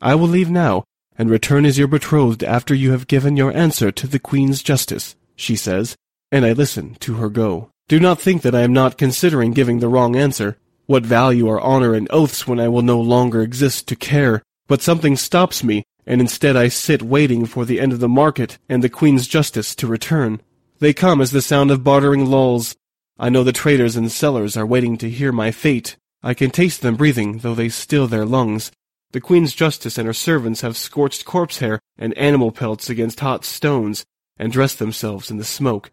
I 0.00 0.14
will 0.14 0.28
leave 0.28 0.50
now, 0.50 0.84
and 1.18 1.28
return 1.28 1.66
as 1.66 1.78
your 1.78 1.88
betrothed 1.88 2.42
after 2.42 2.74
you 2.74 2.92
have 2.92 3.08
given 3.08 3.36
your 3.36 3.54
answer 3.54 3.92
to 3.92 4.06
the 4.06 4.18
Queen's 4.18 4.62
justice, 4.62 5.16
she 5.36 5.54
says, 5.56 5.96
and 6.32 6.44
I 6.46 6.52
listen 6.52 6.96
to 7.00 7.14
her 7.14 7.28
go. 7.28 7.70
Do 7.88 8.00
not 8.00 8.20
think 8.20 8.40
that 8.42 8.54
I 8.54 8.62
am 8.62 8.72
not 8.72 8.96
considering 8.96 9.52
giving 9.52 9.78
the 9.78 9.88
wrong 9.88 10.16
answer. 10.16 10.56
What 10.86 11.04
value 11.04 11.48
are 11.48 11.60
honor 11.60 11.94
and 11.94 12.08
oaths 12.10 12.46
when 12.46 12.58
I 12.58 12.68
will 12.68 12.82
no 12.82 12.98
longer 13.00 13.42
exist 13.42 13.86
to 13.88 13.96
care? 13.96 14.42
But 14.66 14.80
something 14.80 15.16
stops 15.16 15.62
me, 15.62 15.84
and 16.06 16.20
instead 16.20 16.56
I 16.56 16.68
sit 16.68 17.02
waiting 17.02 17.44
for 17.44 17.64
the 17.64 17.78
end 17.78 17.92
of 17.92 18.00
the 18.00 18.08
market 18.08 18.58
and 18.68 18.82
the 18.82 18.88
Queen's 18.88 19.28
justice 19.28 19.74
to 19.76 19.86
return. 19.86 20.40
They 20.78 20.94
come 20.94 21.20
as 21.20 21.30
the 21.30 21.42
sound 21.42 21.70
of 21.70 21.84
bartering 21.84 22.26
lulls. 22.26 22.74
I 23.18 23.28
know 23.28 23.44
the 23.44 23.52
traders 23.52 23.94
and 23.94 24.10
sellers 24.10 24.56
are 24.56 24.66
waiting 24.66 24.96
to 24.98 25.10
hear 25.10 25.30
my 25.30 25.50
fate. 25.50 25.96
I 26.22 26.34
can 26.34 26.50
taste 26.50 26.80
them 26.80 26.96
breathing, 26.96 27.38
though 27.38 27.54
they 27.54 27.68
still 27.68 28.06
their 28.06 28.24
lungs. 28.24 28.72
The 29.12 29.20
Queen's 29.20 29.54
justice 29.54 29.98
and 29.98 30.06
her 30.06 30.14
servants 30.14 30.62
have 30.62 30.76
scorched 30.78 31.26
corpse 31.26 31.58
hair 31.58 31.78
and 31.98 32.16
animal 32.16 32.50
pelts 32.52 32.88
against 32.88 33.20
hot 33.20 33.44
stones, 33.44 34.04
and 34.38 34.50
dress 34.50 34.74
themselves 34.74 35.30
in 35.30 35.36
the 35.36 35.44
smoke. 35.44 35.90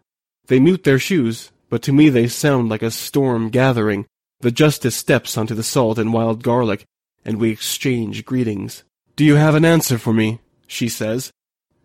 They 0.50 0.58
mute 0.58 0.82
their 0.82 0.98
shoes, 0.98 1.52
but 1.68 1.80
to 1.82 1.92
me 1.92 2.08
they 2.08 2.26
sound 2.26 2.70
like 2.70 2.82
a 2.82 2.90
storm 2.90 3.50
gathering. 3.50 4.06
The 4.40 4.50
justice 4.50 4.96
steps 4.96 5.38
onto 5.38 5.54
the 5.54 5.62
salt 5.62 5.96
and 5.96 6.12
wild 6.12 6.42
garlic, 6.42 6.84
and 7.24 7.38
we 7.38 7.50
exchange 7.50 8.24
greetings. 8.24 8.82
Do 9.14 9.24
you 9.24 9.36
have 9.36 9.54
an 9.54 9.64
answer 9.64 9.96
for 9.96 10.12
me? 10.12 10.40
she 10.66 10.88
says, 10.88 11.30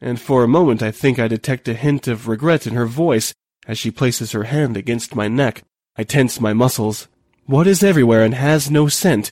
and 0.01 0.19
for 0.19 0.43
a 0.43 0.47
moment 0.47 0.82
I 0.82 0.89
think 0.89 1.19
I 1.19 1.28
detect 1.28 1.67
a 1.67 1.75
hint 1.75 2.08
of 2.08 2.28
regret 2.28 2.65
in 2.65 2.73
her 2.73 2.88
voice 2.88 3.36
as 3.67 3.78
she 3.78 3.91
places 3.91 4.32
her 4.32 4.45
hand 4.45 4.75
against 4.75 5.15
my 5.15 5.28
neck. 5.28 5.62
I 5.95 6.04
tense 6.04 6.41
my 6.41 6.54
muscles. 6.54 7.08
What 7.45 7.67
is 7.67 7.84
everywhere 7.84 8.23
and 8.23 8.34
has 8.34 8.71
no 8.71 8.88
scent? 8.88 9.30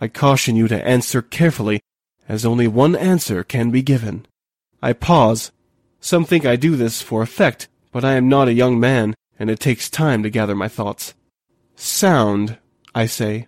I 0.00 0.06
caution 0.06 0.54
you 0.54 0.68
to 0.68 0.86
answer 0.86 1.22
carefully, 1.22 1.80
as 2.28 2.46
only 2.46 2.68
one 2.68 2.94
answer 2.94 3.42
can 3.42 3.72
be 3.72 3.82
given. 3.82 4.26
I 4.80 4.92
pause. 4.92 5.50
Some 5.98 6.24
think 6.24 6.46
I 6.46 6.54
do 6.54 6.76
this 6.76 7.02
for 7.02 7.22
effect, 7.22 7.66
but 7.96 8.04
I 8.04 8.16
am 8.16 8.28
not 8.28 8.46
a 8.46 8.52
young 8.52 8.78
man, 8.78 9.14
and 9.38 9.48
it 9.48 9.58
takes 9.58 9.88
time 9.88 10.22
to 10.22 10.28
gather 10.28 10.54
my 10.54 10.68
thoughts. 10.68 11.14
Sound, 11.76 12.58
I 12.94 13.06
say. 13.06 13.46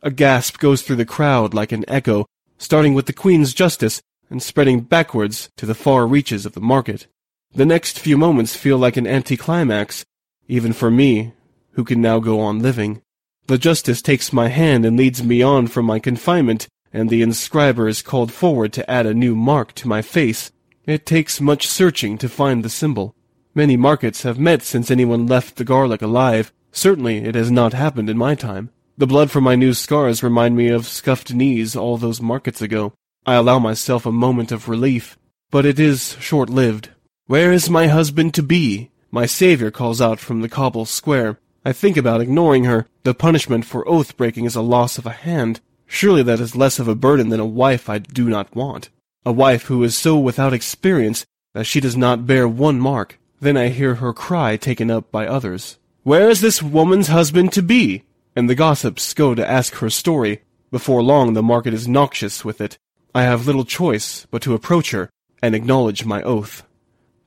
A 0.00 0.10
gasp 0.10 0.56
goes 0.56 0.80
through 0.80 0.96
the 0.96 1.04
crowd 1.04 1.52
like 1.52 1.70
an 1.70 1.84
echo, 1.86 2.24
starting 2.56 2.94
with 2.94 3.04
the 3.04 3.12
Queen's 3.12 3.52
justice 3.52 4.00
and 4.30 4.42
spreading 4.42 4.80
backwards 4.80 5.50
to 5.58 5.66
the 5.66 5.74
far 5.74 6.06
reaches 6.06 6.46
of 6.46 6.54
the 6.54 6.62
market. 6.62 7.08
The 7.54 7.66
next 7.66 7.98
few 7.98 8.16
moments 8.16 8.56
feel 8.56 8.78
like 8.78 8.96
an 8.96 9.06
anticlimax. 9.06 10.06
even 10.48 10.72
for 10.72 10.90
me, 10.90 11.34
who 11.72 11.84
can 11.84 12.00
now 12.00 12.20
go 12.20 12.40
on 12.40 12.60
living. 12.60 13.02
The 13.48 13.58
justice 13.58 14.00
takes 14.00 14.32
my 14.32 14.48
hand 14.48 14.86
and 14.86 14.96
leads 14.96 15.22
me 15.22 15.42
on 15.42 15.66
from 15.66 15.84
my 15.84 15.98
confinement, 15.98 16.68
and 16.90 17.10
the 17.10 17.20
inscriber 17.20 17.86
is 17.86 18.00
called 18.00 18.32
forward 18.32 18.72
to 18.72 18.90
add 18.90 19.04
a 19.04 19.12
new 19.12 19.36
mark 19.36 19.74
to 19.74 19.88
my 19.88 20.00
face. 20.00 20.50
It 20.86 21.04
takes 21.04 21.38
much 21.38 21.68
searching 21.68 22.16
to 22.16 22.30
find 22.30 22.64
the 22.64 22.70
symbol. 22.70 23.14
Many 23.56 23.76
markets 23.76 24.22
have 24.24 24.38
met 24.38 24.62
since 24.62 24.90
anyone 24.90 25.28
left 25.28 25.56
the 25.56 25.64
garlic 25.64 26.02
alive. 26.02 26.52
Certainly 26.72 27.18
it 27.18 27.36
has 27.36 27.52
not 27.52 27.72
happened 27.72 28.10
in 28.10 28.18
my 28.18 28.34
time. 28.34 28.70
The 28.98 29.06
blood 29.06 29.30
from 29.30 29.44
my 29.44 29.54
new 29.54 29.74
scars 29.74 30.24
remind 30.24 30.56
me 30.56 30.68
of 30.68 30.86
scuffed 30.86 31.32
knees 31.32 31.76
all 31.76 31.96
those 31.96 32.20
markets 32.20 32.60
ago. 32.60 32.92
I 33.24 33.34
allow 33.34 33.60
myself 33.60 34.06
a 34.06 34.12
moment 34.12 34.50
of 34.50 34.68
relief, 34.68 35.16
but 35.52 35.64
it 35.64 35.78
is 35.78 36.16
short-lived. 36.20 36.90
Where 37.26 37.52
is 37.52 37.70
my 37.70 37.86
husband 37.86 38.34
to 38.34 38.42
be? 38.42 38.90
My 39.12 39.26
savior 39.26 39.70
calls 39.70 40.00
out 40.00 40.18
from 40.18 40.40
the 40.40 40.48
cobble 40.48 40.84
square. 40.84 41.38
I 41.64 41.72
think 41.72 41.96
about 41.96 42.20
ignoring 42.20 42.64
her. 42.64 42.86
The 43.04 43.14
punishment 43.14 43.64
for 43.64 43.88
oath 43.88 44.16
breaking 44.16 44.46
is 44.46 44.56
a 44.56 44.62
loss 44.62 44.98
of 44.98 45.06
a 45.06 45.10
hand. 45.10 45.60
Surely 45.86 46.24
that 46.24 46.40
is 46.40 46.56
less 46.56 46.80
of 46.80 46.88
a 46.88 46.96
burden 46.96 47.28
than 47.28 47.40
a 47.40 47.46
wife 47.46 47.88
I 47.88 47.98
do 47.98 48.28
not 48.28 48.54
want. 48.56 48.90
A 49.24 49.32
wife 49.32 49.66
who 49.66 49.82
is 49.84 49.96
so 49.96 50.18
without 50.18 50.52
experience 50.52 51.24
that 51.52 51.64
she 51.64 51.78
does 51.78 51.96
not 51.96 52.26
bear 52.26 52.48
one 52.48 52.80
mark. 52.80 53.18
Then 53.44 53.58
I 53.58 53.68
hear 53.68 53.96
her 53.96 54.14
cry 54.14 54.56
taken 54.56 54.90
up 54.90 55.12
by 55.12 55.26
others. 55.26 55.76
Where 56.02 56.30
is 56.30 56.40
this 56.40 56.62
woman's 56.62 57.08
husband 57.08 57.52
to 57.52 57.62
be? 57.62 58.04
And 58.34 58.48
the 58.48 58.54
gossips 58.54 59.12
go 59.12 59.34
to 59.34 59.46
ask 59.46 59.74
her 59.74 59.90
story. 59.90 60.40
Before 60.70 61.02
long 61.02 61.34
the 61.34 61.42
market 61.42 61.74
is 61.74 61.86
noxious 61.86 62.42
with 62.42 62.62
it. 62.62 62.78
I 63.14 63.24
have 63.24 63.46
little 63.46 63.66
choice 63.66 64.26
but 64.30 64.40
to 64.44 64.54
approach 64.54 64.92
her 64.92 65.10
and 65.42 65.54
acknowledge 65.54 66.06
my 66.06 66.22
oath. 66.22 66.62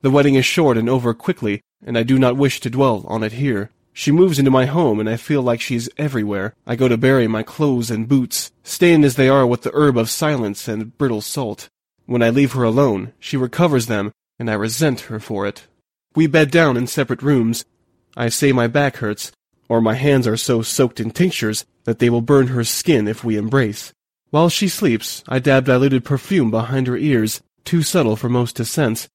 The 0.02 0.10
wedding 0.10 0.34
is 0.34 0.44
short 0.44 0.76
and 0.76 0.90
over 0.90 1.14
quickly, 1.14 1.60
and 1.86 1.96
I 1.96 2.02
do 2.02 2.18
not 2.18 2.36
wish 2.36 2.58
to 2.62 2.68
dwell 2.68 3.04
on 3.06 3.22
it 3.22 3.34
here. 3.34 3.70
She 3.92 4.10
moves 4.10 4.40
into 4.40 4.50
my 4.50 4.66
home, 4.66 4.98
and 4.98 5.08
I 5.08 5.16
feel 5.16 5.42
like 5.42 5.60
she's 5.60 5.88
everywhere. 5.98 6.52
I 6.66 6.74
go 6.74 6.88
to 6.88 6.96
bury 6.96 7.28
my 7.28 7.44
clothes 7.44 7.92
and 7.92 8.08
boots, 8.08 8.50
stained 8.64 9.04
as 9.04 9.14
they 9.14 9.28
are 9.28 9.46
with 9.46 9.62
the 9.62 9.70
herb 9.72 9.96
of 9.96 10.10
silence 10.10 10.66
and 10.66 10.98
brittle 10.98 11.20
salt. 11.20 11.68
When 12.06 12.24
I 12.24 12.30
leave 12.30 12.54
her 12.54 12.64
alone, 12.64 13.12
she 13.20 13.36
recovers 13.36 13.86
them, 13.86 14.10
and 14.36 14.50
I 14.50 14.54
resent 14.54 15.02
her 15.02 15.20
for 15.20 15.46
it. 15.46 15.68
We 16.14 16.26
bed 16.26 16.50
down 16.50 16.76
in 16.76 16.86
separate 16.86 17.22
rooms. 17.22 17.64
I 18.16 18.28
say 18.28 18.52
my 18.52 18.66
back 18.66 18.96
hurts, 18.96 19.32
or 19.68 19.80
my 19.80 19.94
hands 19.94 20.26
are 20.26 20.36
so 20.36 20.62
soaked 20.62 21.00
in 21.00 21.10
tinctures 21.10 21.64
that 21.84 21.98
they 21.98 22.10
will 22.10 22.22
burn 22.22 22.48
her 22.48 22.64
skin 22.64 23.06
if 23.06 23.22
we 23.22 23.36
embrace. 23.36 23.92
While 24.30 24.48
she 24.48 24.68
sleeps, 24.68 25.22
I 25.28 25.38
dab 25.38 25.66
diluted 25.66 26.04
perfume 26.04 26.50
behind 26.50 26.86
her 26.86 26.96
ears, 26.96 27.40
too 27.64 27.82
subtle 27.82 28.16
for 28.16 28.28
most 28.28 28.56
to 28.56 28.64
sense, 28.64 29.08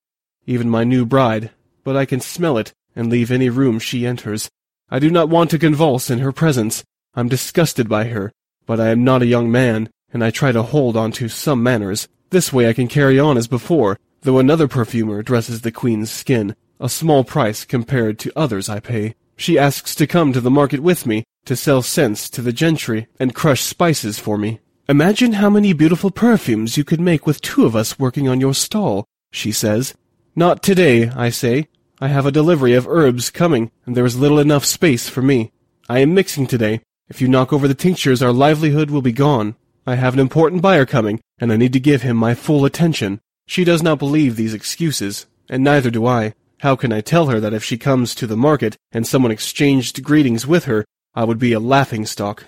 even 0.45 0.69
my 0.69 0.83
new 0.83 1.05
bride, 1.05 1.51
but 1.83 1.95
I 1.95 2.05
can 2.05 2.19
smell 2.19 2.57
it 2.57 2.73
and 2.95 3.09
leave 3.09 3.31
any 3.31 3.49
room 3.49 3.79
she 3.79 4.05
enters. 4.05 4.49
I 4.89 4.99
do 4.99 5.09
not 5.09 5.29
want 5.29 5.49
to 5.51 5.59
convulse 5.59 6.09
in 6.09 6.19
her 6.19 6.31
presence. 6.31 6.83
I'm 7.15 7.29
disgusted 7.29 7.89
by 7.89 8.05
her, 8.05 8.31
but 8.65 8.79
I 8.79 8.89
am 8.89 9.03
not 9.03 9.21
a 9.21 9.27
young 9.27 9.51
man, 9.51 9.89
and 10.11 10.23
I 10.23 10.31
try 10.31 10.51
to 10.51 10.63
hold 10.63 10.95
on 10.95 11.11
to 11.13 11.29
some 11.29 11.63
manners. 11.63 12.07
This 12.29 12.53
way 12.53 12.67
I 12.67 12.73
can 12.73 12.87
carry 12.87 13.19
on 13.19 13.37
as 13.37 13.47
before, 13.47 13.99
though 14.21 14.39
another 14.39 14.67
perfumer 14.67 15.21
dresses 15.21 15.61
the 15.61 15.71
queen's 15.71 16.11
skin, 16.11 16.55
a 16.83 16.89
small 16.89 17.23
price 17.23 17.63
compared 17.63 18.19
to 18.19 18.37
others 18.37 18.67
I 18.67 18.81
pay. 18.81 19.15
She 19.37 19.57
asks 19.57 19.95
to 19.95 20.05
come 20.05 20.33
to 20.33 20.41
the 20.41 20.51
market 20.51 20.81
with 20.81 21.07
me, 21.07 21.23
to 21.45 21.55
sell 21.55 21.81
scents 21.81 22.29
to 22.31 22.41
the 22.41 22.51
gentry, 22.51 23.07
and 23.17 23.33
crush 23.33 23.61
spices 23.61 24.19
for 24.19 24.37
me. 24.37 24.59
Imagine 24.89 25.33
how 25.33 25.49
many 25.49 25.71
beautiful 25.71 26.11
perfumes 26.11 26.75
you 26.75 26.83
could 26.83 26.99
make 26.99 27.25
with 27.25 27.39
two 27.39 27.65
of 27.65 27.73
us 27.73 27.97
working 27.97 28.27
on 28.27 28.41
your 28.41 28.53
stall, 28.53 29.05
she 29.31 29.53
says. 29.53 29.93
Not 30.35 30.61
today, 30.61 31.07
I 31.07 31.29
say. 31.29 31.69
I 32.01 32.09
have 32.09 32.25
a 32.25 32.33
delivery 32.33 32.73
of 32.73 32.85
herbs 32.85 33.29
coming, 33.29 33.71
and 33.85 33.95
there 33.95 34.05
is 34.05 34.19
little 34.19 34.39
enough 34.39 34.65
space 34.65 35.07
for 35.07 35.21
me. 35.21 35.53
I 35.87 35.99
am 35.99 36.13
mixing 36.13 36.47
today. 36.47 36.81
If 37.07 37.21
you 37.21 37.29
knock 37.29 37.53
over 37.53 37.69
the 37.69 37.75
tinctures, 37.75 38.21
our 38.21 38.33
livelihood 38.33 38.91
will 38.91 39.01
be 39.01 39.13
gone. 39.13 39.55
I 39.87 39.95
have 39.95 40.15
an 40.15 40.19
important 40.19 40.61
buyer 40.61 40.85
coming, 40.85 41.21
and 41.39 41.49
I 41.53 41.55
need 41.55 41.71
to 41.73 41.79
give 41.79 42.01
him 42.01 42.17
my 42.17 42.35
full 42.35 42.65
attention. 42.65 43.21
She 43.47 43.63
does 43.63 43.81
not 43.81 43.99
believe 43.99 44.35
these 44.35 44.53
excuses, 44.53 45.27
and 45.49 45.63
neither 45.63 45.89
do 45.89 46.05
I. 46.05 46.33
How 46.63 46.77
can 46.77 46.93
I 46.93 47.01
tell 47.01 47.27
her 47.27 47.41
that 47.41 47.53
if 47.53 47.61
she 47.61 47.77
comes 47.77 48.15
to 48.15 48.25
the 48.25 48.37
market 48.37 48.77
and 48.93 49.05
someone 49.05 49.33
exchanged 49.33 50.01
greetings 50.01 50.47
with 50.47 50.63
her, 50.63 50.85
I 51.13 51.25
would 51.25 51.37
be 51.37 51.51
a 51.51 51.59
laughing 51.59 52.05
stock? 52.05 52.45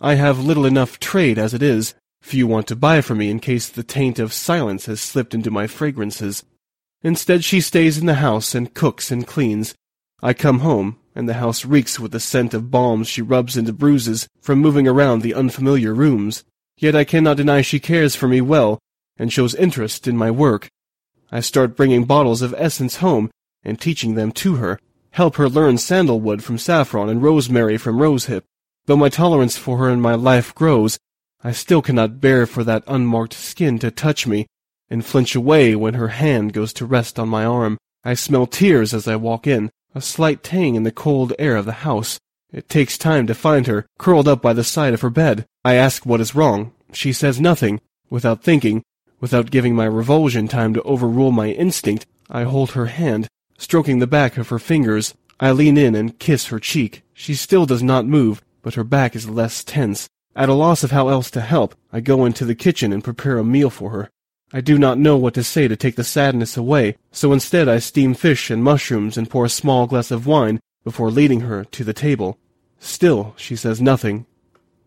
I 0.00 0.14
have 0.14 0.38
little 0.38 0.64
enough 0.64 1.00
trade 1.00 1.36
as 1.36 1.52
it 1.52 1.64
is. 1.64 1.92
Few 2.22 2.46
want 2.46 2.68
to 2.68 2.76
buy 2.76 3.00
from 3.00 3.18
me 3.18 3.28
in 3.28 3.40
case 3.40 3.68
the 3.68 3.82
taint 3.82 4.20
of 4.20 4.32
silence 4.32 4.86
has 4.86 5.00
slipped 5.00 5.34
into 5.34 5.50
my 5.50 5.66
fragrances. 5.66 6.44
Instead, 7.02 7.42
she 7.42 7.60
stays 7.60 7.98
in 7.98 8.06
the 8.06 8.22
house 8.22 8.54
and 8.54 8.72
cooks 8.72 9.10
and 9.10 9.26
cleans. 9.26 9.74
I 10.22 10.32
come 10.32 10.60
home, 10.60 11.00
and 11.16 11.28
the 11.28 11.34
house 11.42 11.64
reeks 11.64 11.98
with 11.98 12.12
the 12.12 12.20
scent 12.20 12.54
of 12.54 12.70
balms 12.70 13.08
she 13.08 13.20
rubs 13.20 13.56
into 13.56 13.72
bruises 13.72 14.28
from 14.40 14.60
moving 14.60 14.86
around 14.86 15.22
the 15.22 15.34
unfamiliar 15.34 15.92
rooms. 15.92 16.44
Yet 16.76 16.94
I 16.94 17.02
cannot 17.02 17.38
deny 17.38 17.62
she 17.62 17.80
cares 17.80 18.14
for 18.14 18.28
me 18.28 18.40
well 18.40 18.78
and 19.16 19.32
shows 19.32 19.56
interest 19.56 20.06
in 20.06 20.16
my 20.16 20.30
work. 20.30 20.68
I 21.32 21.40
start 21.40 21.76
bringing 21.76 22.04
bottles 22.04 22.42
of 22.42 22.54
essence 22.56 22.98
home 22.98 23.28
and 23.66 23.78
teaching 23.78 24.14
them 24.14 24.32
to 24.32 24.54
her, 24.54 24.80
help 25.10 25.36
her 25.36 25.48
learn 25.48 25.76
sandalwood 25.76 26.42
from 26.42 26.56
saffron 26.56 27.10
and 27.10 27.22
rosemary 27.22 27.76
from 27.76 27.98
rosehip. 27.98 28.44
Though 28.86 28.96
my 28.96 29.08
tolerance 29.08 29.58
for 29.58 29.78
her 29.78 29.90
in 29.90 30.00
my 30.00 30.14
life 30.14 30.54
grows, 30.54 30.98
I 31.42 31.52
still 31.52 31.82
cannot 31.82 32.20
bear 32.20 32.46
for 32.46 32.64
that 32.64 32.84
unmarked 32.86 33.34
skin 33.34 33.78
to 33.80 33.90
touch 33.90 34.26
me, 34.26 34.46
and 34.88 35.04
flinch 35.04 35.34
away 35.34 35.74
when 35.74 35.94
her 35.94 36.08
hand 36.08 36.52
goes 36.52 36.72
to 36.74 36.86
rest 36.86 37.18
on 37.18 37.28
my 37.28 37.44
arm. 37.44 37.76
I 38.04 38.14
smell 38.14 38.46
tears 38.46 38.94
as 38.94 39.08
I 39.08 39.16
walk 39.16 39.46
in, 39.46 39.70
a 39.94 40.00
slight 40.00 40.42
tang 40.42 40.76
in 40.76 40.84
the 40.84 40.92
cold 40.92 41.32
air 41.38 41.56
of 41.56 41.66
the 41.66 41.82
house. 41.84 42.20
It 42.52 42.68
takes 42.68 42.96
time 42.96 43.26
to 43.26 43.34
find 43.34 43.66
her, 43.66 43.86
curled 43.98 44.28
up 44.28 44.40
by 44.40 44.52
the 44.52 44.64
side 44.64 44.94
of 44.94 45.00
her 45.00 45.10
bed. 45.10 45.44
I 45.64 45.74
ask 45.74 46.06
what 46.06 46.20
is 46.20 46.34
wrong. 46.34 46.72
She 46.92 47.12
says 47.12 47.40
nothing. 47.40 47.80
Without 48.08 48.42
thinking, 48.44 48.84
without 49.20 49.50
giving 49.50 49.74
my 49.74 49.86
revulsion 49.86 50.46
time 50.46 50.72
to 50.74 50.82
overrule 50.82 51.32
my 51.32 51.48
instinct, 51.48 52.06
I 52.30 52.44
hold 52.44 52.72
her 52.72 52.86
hand, 52.86 53.28
stroking 53.58 53.98
the 53.98 54.06
back 54.06 54.36
of 54.36 54.48
her 54.48 54.58
fingers. 54.58 55.14
I 55.38 55.52
lean 55.52 55.76
in 55.76 55.94
and 55.94 56.18
kiss 56.18 56.46
her 56.46 56.58
cheek. 56.58 57.02
She 57.12 57.34
still 57.34 57.66
does 57.66 57.82
not 57.82 58.06
move, 58.06 58.42
but 58.62 58.74
her 58.74 58.84
back 58.84 59.14
is 59.14 59.28
less 59.28 59.62
tense. 59.62 60.08
At 60.34 60.48
a 60.48 60.54
loss 60.54 60.84
of 60.84 60.90
how 60.90 61.08
else 61.08 61.30
to 61.32 61.40
help, 61.40 61.74
I 61.92 62.00
go 62.00 62.24
into 62.24 62.44
the 62.44 62.54
kitchen 62.54 62.92
and 62.92 63.02
prepare 63.02 63.38
a 63.38 63.44
meal 63.44 63.70
for 63.70 63.90
her. 63.90 64.10
I 64.52 64.60
do 64.60 64.78
not 64.78 64.98
know 64.98 65.16
what 65.16 65.34
to 65.34 65.42
say 65.42 65.66
to 65.66 65.76
take 65.76 65.96
the 65.96 66.04
sadness 66.04 66.56
away, 66.56 66.96
so 67.10 67.32
instead 67.32 67.68
I 67.68 67.78
steam 67.78 68.14
fish 68.14 68.50
and 68.50 68.62
mushrooms 68.62 69.16
and 69.16 69.28
pour 69.28 69.44
a 69.44 69.48
small 69.48 69.86
glass 69.86 70.10
of 70.10 70.26
wine 70.26 70.60
before 70.84 71.10
leading 71.10 71.40
her 71.40 71.64
to 71.64 71.84
the 71.84 71.92
table. 71.92 72.38
Still, 72.78 73.34
she 73.36 73.56
says 73.56 73.80
nothing. 73.80 74.26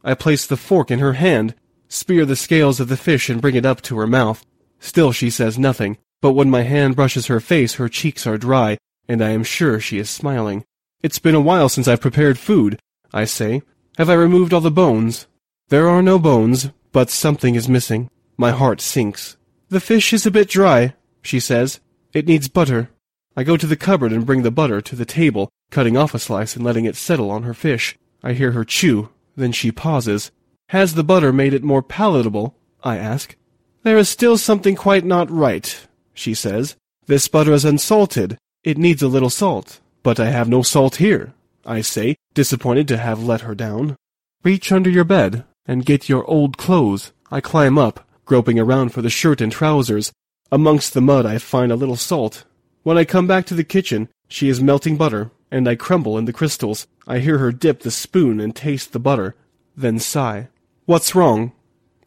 I 0.04 0.14
place 0.14 0.46
the 0.46 0.56
fork 0.56 0.92
in 0.92 1.00
her 1.00 1.14
hand, 1.14 1.56
spear 1.90 2.26
the 2.26 2.36
scales 2.36 2.80
of 2.80 2.88
the 2.88 2.96
fish 2.96 3.30
and 3.30 3.42
bring 3.42 3.56
it 3.56 3.66
up 3.66 3.82
to 3.82 3.98
her 3.98 4.08
mouth. 4.08 4.46
Still 4.80 5.12
she 5.12 5.30
says 5.30 5.60
nothing, 5.60 5.98
but 6.22 6.34
when 6.34 6.50
my 6.50 6.64
hand 6.64 6.96
brushes 6.96 7.28
her 7.28 7.40
face 7.40 7.76
her 7.76 7.90
cheeks 7.90 8.28
are 8.28 8.38
dry, 8.38 8.78
and 9.08 9.22
I 9.22 9.30
am 9.30 9.44
sure 9.44 9.80
she 9.80 9.98
is 9.98 10.10
smiling. 10.10 10.64
It's 11.02 11.20
been 11.20 11.36
a 11.36 11.42
while 11.42 11.70
since 11.70 11.88
I've 11.88 12.02
prepared 12.02 12.38
food, 12.38 12.80
I 13.14 13.26
say. 13.26 13.62
Have 13.98 14.10
I 14.10 14.14
removed 14.14 14.54
all 14.54 14.62
the 14.62 14.72
bones? 14.72 15.28
There 15.70 15.88
are 15.88 16.02
no 16.02 16.20
bones, 16.20 16.70
but 16.92 17.10
something 17.10 17.56
is 17.56 17.70
missing. 17.70 18.10
My 18.38 18.52
heart 18.52 18.82
sinks. 18.82 19.38
The 19.70 19.80
fish 19.80 20.14
is 20.14 20.26
a 20.26 20.32
bit 20.32 20.50
dry, 20.50 20.96
she 21.22 21.40
says. 21.40 21.80
It 22.14 22.28
needs 22.28 22.48
butter. 22.48 22.90
I 23.36 23.44
go 23.44 23.56
to 23.56 23.68
the 23.68 23.76
cupboard 23.76 24.12
and 24.12 24.26
bring 24.26 24.42
the 24.42 24.52
butter 24.52 24.82
to 24.82 24.96
the 24.96 25.06
table, 25.06 25.50
cutting 25.72 25.96
off 25.96 26.14
a 26.14 26.20
slice 26.20 26.56
and 26.56 26.66
letting 26.66 26.86
it 26.86 26.96
settle 26.96 27.32
on 27.32 27.44
her 27.44 27.54
fish. 27.54 27.98
I 28.24 28.34
hear 28.34 28.52
her 28.52 28.66
chew, 28.66 29.10
then 29.36 29.52
she 29.52 29.72
pauses. 29.72 30.32
Has 30.70 30.94
the 30.94 31.04
butter 31.04 31.32
made 31.32 31.54
it 31.54 31.64
more 31.64 31.82
palatable? 31.82 32.56
I 32.84 32.98
ask. 32.98 33.36
There 33.84 33.98
is 33.98 34.10
still 34.10 34.38
something 34.38 34.76
quite 34.76 35.06
not 35.06 35.32
right, 35.32 35.88
she 36.20 36.34
says. 36.34 36.76
This 37.08 37.28
butter 37.28 37.54
is 37.54 37.66
unsalted. 37.66 38.38
It 38.64 38.78
needs 38.78 39.02
a 39.02 39.08
little 39.08 39.30
salt. 39.30 39.80
But 40.04 40.20
I 40.20 40.30
have 40.30 40.48
no 40.48 40.62
salt 40.62 40.98
here, 40.98 41.34
I 41.66 41.82
say, 41.82 42.16
disappointed 42.34 42.88
to 42.90 42.98
have 42.98 43.24
let 43.24 43.42
her 43.42 43.56
down. 43.56 43.96
Reach 44.44 44.72
under 44.72 44.90
your 44.90 45.04
bed 45.04 45.44
and 45.66 45.86
get 45.86 46.10
your 46.10 46.26
old 46.26 46.58
clothes. 46.58 47.12
I 47.32 47.42
climb 47.42 47.78
up, 47.78 48.08
groping 48.26 48.60
around 48.60 48.90
for 48.90 49.02
the 49.02 49.10
shirt 49.10 49.42
and 49.42 49.52
trousers. 49.52 50.12
Amongst 50.52 50.94
the 50.94 51.02
mud 51.02 51.26
I 51.26 51.38
find 51.38 51.72
a 51.72 51.76
little 51.76 51.96
salt. 51.96 52.46
When 52.84 52.98
I 52.98 53.06
come 53.06 53.28
back 53.28 53.46
to 53.48 53.54
the 53.54 53.64
kitchen, 53.64 54.10
she 54.28 54.50
is 54.50 54.62
melting 54.62 54.98
butter, 54.98 55.32
and 55.52 55.68
I 55.68 55.76
crumble 55.76 56.18
in 56.18 56.26
the 56.26 56.34
crystals. 56.34 56.88
I 57.08 57.20
hear 57.20 57.38
her 57.40 57.52
dip 57.52 57.82
the 57.82 57.92
spoon 57.92 58.40
and 58.40 58.56
taste 58.56 58.94
the 58.94 59.00
butter, 59.00 59.36
then 59.76 60.00
sigh. 60.00 60.48
What's 60.86 61.14
wrong? 61.14 61.52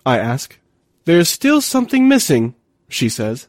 I 0.05 0.19
ask. 0.19 0.59
There's 1.05 1.29
still 1.29 1.61
something 1.61 2.09
missing, 2.09 2.55
she 2.89 3.09
says. 3.09 3.49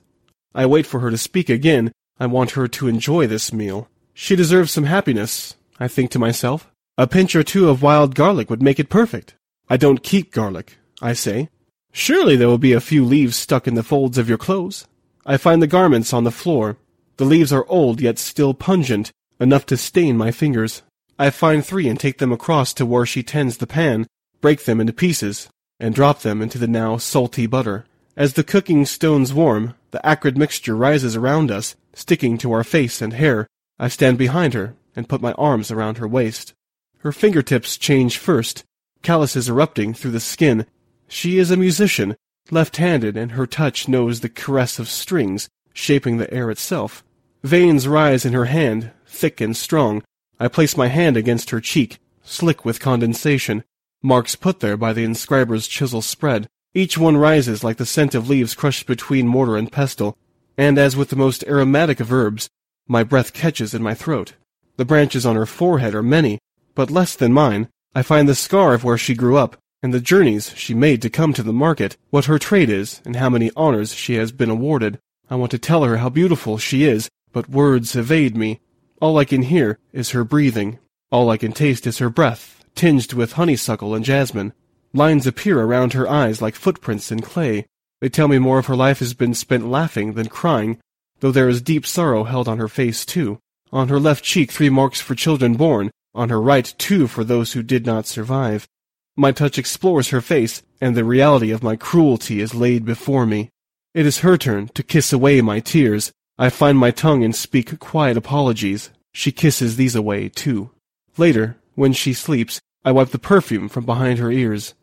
I 0.56 0.66
wait 0.66 0.86
for 0.86 1.00
her 1.00 1.10
to 1.10 1.18
speak 1.18 1.50
again. 1.50 1.92
I 2.20 2.28
want 2.28 2.52
her 2.52 2.68
to 2.68 2.88
enjoy 2.88 3.28
this 3.28 3.52
meal. 3.52 3.88
She 4.14 4.36
deserves 4.36 4.72
some 4.72 4.86
happiness, 4.86 5.56
I 5.80 5.88
think 5.88 6.12
to 6.12 6.20
myself. 6.20 6.70
A 6.98 7.08
pinch 7.08 7.36
or 7.36 7.44
two 7.44 7.70
of 7.70 7.82
wild 7.82 8.14
garlic 8.14 8.50
would 8.50 8.62
make 8.62 8.80
it 8.80 8.90
perfect. 8.90 9.36
I 9.70 9.78
don't 9.78 10.04
keep 10.04 10.32
garlic, 10.32 10.78
I 11.02 11.14
say. 11.14 11.50
Surely 11.92 12.36
there 12.36 12.48
will 12.48 12.60
be 12.60 12.74
a 12.74 12.82
few 12.82 13.04
leaves 13.04 13.36
stuck 13.36 13.68
in 13.68 13.76
the 13.76 13.84
folds 13.84 14.18
of 14.18 14.30
your 14.30 14.38
clothes. 14.38 14.88
I 15.26 15.38
find 15.38 15.62
the 15.62 15.68
garments 15.68 16.14
on 16.14 16.24
the 16.24 16.32
floor. 16.32 16.78
The 17.18 17.26
leaves 17.26 17.52
are 17.52 17.66
old 17.68 18.02
yet 18.02 18.20
still 18.20 18.54
pungent, 18.54 19.12
enough 19.40 19.66
to 19.68 19.78
stain 19.78 20.18
my 20.18 20.32
fingers. 20.32 20.84
I 21.18 21.30
find 21.30 21.66
three 21.66 21.88
and 21.88 22.00
take 22.00 22.18
them 22.18 22.32
across 22.32 22.74
to 22.76 22.86
where 22.86 23.06
she 23.06 23.24
tends 23.24 23.58
the 23.58 23.68
pan, 23.68 24.08
break 24.42 24.66
them 24.66 24.82
into 24.82 24.94
pieces, 24.94 25.50
and 25.80 25.96
drop 25.96 26.20
them 26.20 26.42
into 26.42 26.58
the 26.58 26.68
now 26.68 26.98
salty 26.98 27.46
butter. 27.48 27.86
As 28.16 28.34
the 28.34 28.44
cooking 28.44 28.86
stones 28.86 29.34
warm, 29.34 29.74
the 29.90 30.06
acrid 30.06 30.38
mixture 30.38 30.76
rises 30.76 31.16
around 31.16 31.50
us, 31.50 31.76
sticking 31.94 32.38
to 32.40 32.52
our 32.52 32.64
face 32.64 33.02
and 33.02 33.14
hair. 33.14 33.48
I 33.80 33.88
stand 33.88 34.20
behind 34.20 34.54
her 34.54 34.76
and 34.96 35.10
put 35.10 35.22
my 35.22 35.32
arms 35.34 35.72
around 35.72 35.98
her 35.98 36.08
waist. 36.08 36.54
Her 37.00 37.12
fingertips 37.12 37.76
change 37.76 38.20
first, 38.20 38.64
calluses 39.02 39.50
erupting 39.50 39.96
through 39.96 40.12
the 40.12 40.20
skin. 40.20 40.68
She 41.08 41.40
is 41.40 41.50
a 41.50 41.58
musician, 41.58 42.16
left-handed, 42.52 43.18
and 43.18 43.32
her 43.32 43.48
touch 43.48 43.88
knows 43.88 44.20
the 44.20 44.30
caress 44.30 44.78
of 44.78 44.90
strings, 44.90 45.50
shaping 45.74 46.18
the 46.18 46.32
air 46.32 46.52
itself. 46.52 47.04
Veins 47.44 47.88
rise 47.88 48.26
in 48.26 48.34
her 48.34 48.46
hand, 48.46 48.92
thick 49.08 49.42
and 49.42 49.58
strong. 49.58 50.04
I 50.40 50.48
place 50.48 50.78
my 50.78 50.88
hand 50.88 51.18
against 51.18 51.50
her 51.50 51.60
cheek, 51.60 51.98
slick 52.24 52.64
with 52.64 52.80
condensation, 52.80 53.64
marks 54.04 54.36
put 54.36 54.60
there 54.60 54.78
by 54.78 54.94
the 54.94 55.04
inscriber's 55.04 55.68
chisel 55.68 56.04
spread. 56.04 56.48
Each 56.76 56.98
one 56.98 57.18
rises 57.18 57.64
like 57.64 57.78
the 57.78 57.86
scent 57.86 58.16
of 58.16 58.28
leaves 58.28 58.56
crushed 58.56 58.88
between 58.88 59.28
mortar 59.28 59.58
and 59.58 59.72
pestle, 59.72 60.18
and 60.58 60.78
as 60.78 60.96
with 60.96 61.10
the 61.10 61.16
most 61.16 61.44
aromatic 61.46 62.00
of 62.00 62.12
herbs, 62.12 62.50
my 62.88 63.04
breath 63.04 63.32
catches 63.32 63.74
in 63.74 63.84
my 63.84 63.94
throat. 63.94 64.34
The 64.78 64.86
branches 64.86 65.26
on 65.26 65.36
her 65.36 65.46
forehead 65.46 65.94
are 65.94 66.02
many, 66.02 66.40
but 66.74 66.90
less 66.90 67.16
than 67.16 67.32
mine. 67.32 67.70
I 67.94 68.02
find 68.02 68.28
the 68.28 68.34
scar 68.34 68.74
of 68.74 68.84
where 68.84 68.98
she 68.98 69.14
grew 69.14 69.38
up, 69.38 69.56
and 69.84 69.94
the 69.94 70.00
journeys 70.00 70.52
she 70.56 70.74
made 70.74 71.02
to 71.04 71.12
come 71.12 71.32
to 71.34 71.44
the 71.44 71.54
market, 71.54 71.96
what 72.10 72.26
her 72.26 72.40
trade 72.40 72.70
is, 72.70 73.02
and 73.06 73.18
how 73.18 73.30
many 73.30 73.52
honors 73.56 73.94
she 73.94 74.16
has 74.16 74.32
been 74.32 74.50
awarded. 74.50 74.98
I 75.30 75.36
want 75.36 75.52
to 75.52 75.60
tell 75.60 75.84
her 75.84 75.98
how 75.98 76.10
beautiful 76.10 76.58
she 76.58 76.86
is, 76.86 77.08
but 77.32 77.50
words 77.50 77.96
evade 77.96 78.36
me. 78.36 78.62
All 79.00 79.20
I 79.20 79.26
can 79.26 79.44
hear 79.44 79.78
is 79.92 80.12
her 80.12 80.24
breathing. 80.24 80.80
All 81.12 81.30
I 81.30 81.38
can 81.38 81.52
taste 81.52 81.86
is 81.86 82.00
her 82.00 82.10
breath, 82.10 82.66
tinged 82.74 83.14
with 83.14 83.34
honeysuckle 83.34 83.94
and 83.94 84.04
jasmine. 84.04 84.54
Lines 84.94 85.26
appear 85.26 85.60
around 85.60 85.94
her 85.94 86.08
eyes 86.08 86.42
like 86.42 86.56
footprints 86.56 87.12
in 87.12 87.22
clay. 87.22 87.66
They 88.00 88.10
tell 88.10 88.28
me 88.28 88.38
more 88.38 88.60
of 88.60 88.68
her 88.68 88.76
life 88.76 89.00
has 89.00 89.14
been 89.14 89.34
spent 89.34 89.68
laughing 89.68 90.14
than 90.14 90.28
crying, 90.28 90.80
though 91.20 91.32
there 91.32 91.50
is 91.50 91.62
deep 91.62 91.86
sorrow 91.86 92.26
held 92.26 92.48
on 92.48 92.60
her 92.60 92.68
face 92.68 93.06
too. 93.06 93.40
On 93.72 93.88
her 93.88 94.00
left 94.00 94.24
cheek 94.24 94.52
three 94.52 94.70
marks 94.70 95.02
for 95.02 95.16
children 95.16 95.56
born, 95.56 95.90
on 96.14 96.30
her 96.30 96.40
right 96.40 96.74
two 96.78 97.08
for 97.08 97.24
those 97.24 97.54
who 97.54 97.64
did 97.64 97.86
not 97.86 98.06
survive. 98.06 98.68
My 99.16 99.32
touch 99.32 99.58
explores 99.58 100.10
her 100.10 100.22
face, 100.22 100.62
and 100.80 100.96
the 100.96 101.04
reality 101.04 101.50
of 101.52 101.64
my 101.64 101.76
cruelty 101.76 102.40
is 102.40 102.54
laid 102.54 102.86
before 102.86 103.26
me. 103.26 103.50
It 103.94 104.06
is 104.06 104.20
her 104.20 104.38
turn 104.38 104.68
to 104.70 104.84
kiss 104.84 105.12
away 105.12 105.42
my 105.42 105.60
tears. 105.60 106.12
I 106.38 106.50
find 106.50 106.78
my 106.78 106.92
tongue 106.92 107.24
and 107.24 107.36
speak 107.36 107.80
quiet 107.80 108.18
apologies. 108.18 108.90
She 109.14 109.32
kisses 109.32 109.76
these 109.76 109.96
away, 109.96 110.30
too. 110.30 110.72
Later, 111.18 111.58
when 111.76 111.94
she 111.94 112.14
sleeps, 112.14 112.60
I 112.84 112.92
wipe 112.92 113.10
the 113.10 113.20
perfume 113.20 113.70
from 113.70 113.86
behind 113.86 114.20
her 114.20 114.32
ears. 114.32 114.74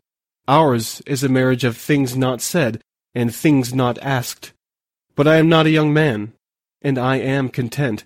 Ours 0.47 1.01
is 1.05 1.23
a 1.23 1.29
marriage 1.29 1.63
of 1.63 1.77
things 1.77 2.15
not 2.15 2.41
said 2.41 2.81
and 3.13 3.33
things 3.33 3.73
not 3.73 3.97
asked. 3.99 4.53
But 5.15 5.27
I 5.27 5.35
am 5.35 5.49
not 5.49 5.65
a 5.65 5.71
young 5.71 5.93
man, 5.93 6.33
and 6.81 6.97
I 6.97 7.17
am 7.17 7.49
content. 7.49 8.05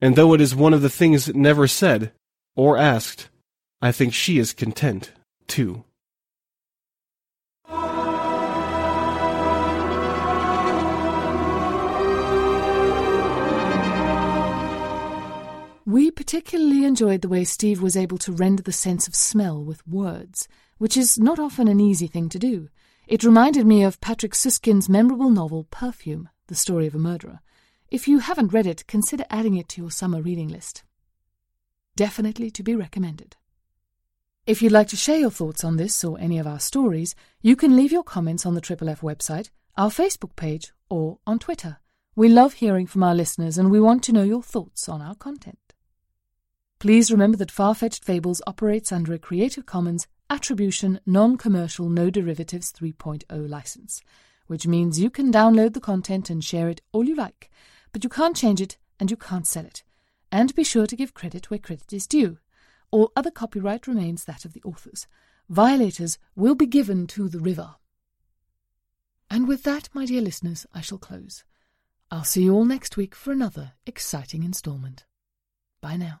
And 0.00 0.16
though 0.16 0.34
it 0.34 0.40
is 0.40 0.54
one 0.54 0.74
of 0.74 0.82
the 0.82 0.90
things 0.90 1.34
never 1.34 1.66
said 1.66 2.12
or 2.56 2.76
asked, 2.78 3.28
I 3.80 3.92
think 3.92 4.12
she 4.12 4.38
is 4.38 4.52
content, 4.52 5.12
too. 5.46 5.84
We 15.86 16.10
particularly 16.10 16.84
enjoyed 16.84 17.22
the 17.22 17.28
way 17.28 17.44
Steve 17.44 17.80
was 17.80 17.96
able 17.96 18.18
to 18.18 18.32
render 18.32 18.62
the 18.62 18.72
sense 18.72 19.08
of 19.08 19.14
smell 19.14 19.64
with 19.64 19.86
words, 19.86 20.46
which 20.78 20.96
is 20.96 21.18
not 21.18 21.38
often 21.38 21.68
an 21.68 21.80
easy 21.80 22.06
thing 22.06 22.28
to 22.30 22.38
do. 22.38 22.68
It 23.06 23.24
reminded 23.24 23.66
me 23.66 23.82
of 23.82 24.00
Patrick 24.00 24.32
Süskind's 24.32 24.88
memorable 24.88 25.30
novel 25.30 25.66
Perfume, 25.70 26.28
The 26.46 26.54
Story 26.54 26.86
of 26.86 26.94
a 26.94 26.98
Murderer. 26.98 27.40
If 27.90 28.06
you 28.06 28.18
haven't 28.18 28.52
read 28.52 28.66
it, 28.66 28.86
consider 28.86 29.24
adding 29.30 29.56
it 29.56 29.68
to 29.70 29.80
your 29.80 29.90
summer 29.90 30.20
reading 30.20 30.48
list. 30.48 30.82
Definitely 31.96 32.50
to 32.52 32.62
be 32.62 32.74
recommended. 32.74 33.36
If 34.46 34.62
you'd 34.62 34.72
like 34.72 34.88
to 34.88 34.96
share 34.96 35.18
your 35.18 35.30
thoughts 35.30 35.64
on 35.64 35.76
this 35.76 36.02
or 36.04 36.18
any 36.18 36.38
of 36.38 36.46
our 36.46 36.60
stories, 36.60 37.14
you 37.42 37.56
can 37.56 37.76
leave 37.76 37.92
your 37.92 38.02
comments 38.02 38.46
on 38.46 38.54
the 38.54 38.60
Triple 38.60 38.88
F 38.88 39.00
website, 39.00 39.50
our 39.76 39.90
Facebook 39.90 40.36
page, 40.36 40.72
or 40.88 41.18
on 41.26 41.38
Twitter. 41.38 41.78
We 42.14 42.28
love 42.28 42.54
hearing 42.54 42.86
from 42.86 43.02
our 43.02 43.14
listeners 43.14 43.58
and 43.58 43.70
we 43.70 43.80
want 43.80 44.02
to 44.04 44.12
know 44.12 44.22
your 44.22 44.42
thoughts 44.42 44.88
on 44.88 45.00
our 45.00 45.14
content. 45.14 45.74
Please 46.78 47.10
remember 47.10 47.36
that 47.36 47.50
Far-Fetched 47.50 48.04
Fables 48.04 48.40
operates 48.46 48.92
under 48.92 49.12
a 49.12 49.18
Creative 49.18 49.66
Commons 49.66 50.06
Attribution 50.30 51.00
Non-Commercial 51.06 51.88
No 51.88 52.10
Derivatives 52.10 52.70
3.0 52.72 53.48
license, 53.48 54.02
which 54.46 54.66
means 54.66 55.00
you 55.00 55.08
can 55.08 55.32
download 55.32 55.72
the 55.72 55.80
content 55.80 56.28
and 56.28 56.44
share 56.44 56.68
it 56.68 56.82
all 56.92 57.04
you 57.04 57.14
like, 57.14 57.50
but 57.92 58.04
you 58.04 58.10
can't 58.10 58.36
change 58.36 58.60
it 58.60 58.76
and 59.00 59.10
you 59.10 59.16
can't 59.16 59.46
sell 59.46 59.64
it. 59.64 59.82
And 60.30 60.54
be 60.54 60.64
sure 60.64 60.86
to 60.86 60.96
give 60.96 61.14
credit 61.14 61.50
where 61.50 61.58
credit 61.58 61.94
is 61.94 62.06
due. 62.06 62.36
All 62.90 63.10
other 63.16 63.30
copyright 63.30 63.86
remains 63.86 64.24
that 64.24 64.44
of 64.44 64.52
the 64.52 64.62
authors. 64.64 65.06
Violators 65.48 66.18
will 66.36 66.54
be 66.54 66.66
given 66.66 67.06
to 67.06 67.30
the 67.30 67.40
river. 67.40 67.76
And 69.30 69.48
with 69.48 69.62
that, 69.62 69.88
my 69.94 70.04
dear 70.04 70.20
listeners, 70.20 70.66
I 70.74 70.82
shall 70.82 70.98
close. 70.98 71.44
I'll 72.10 72.24
see 72.24 72.42
you 72.42 72.54
all 72.54 72.66
next 72.66 72.98
week 72.98 73.14
for 73.14 73.32
another 73.32 73.72
exciting 73.86 74.42
installment. 74.42 75.06
Bye 75.80 75.96
now. 75.96 76.20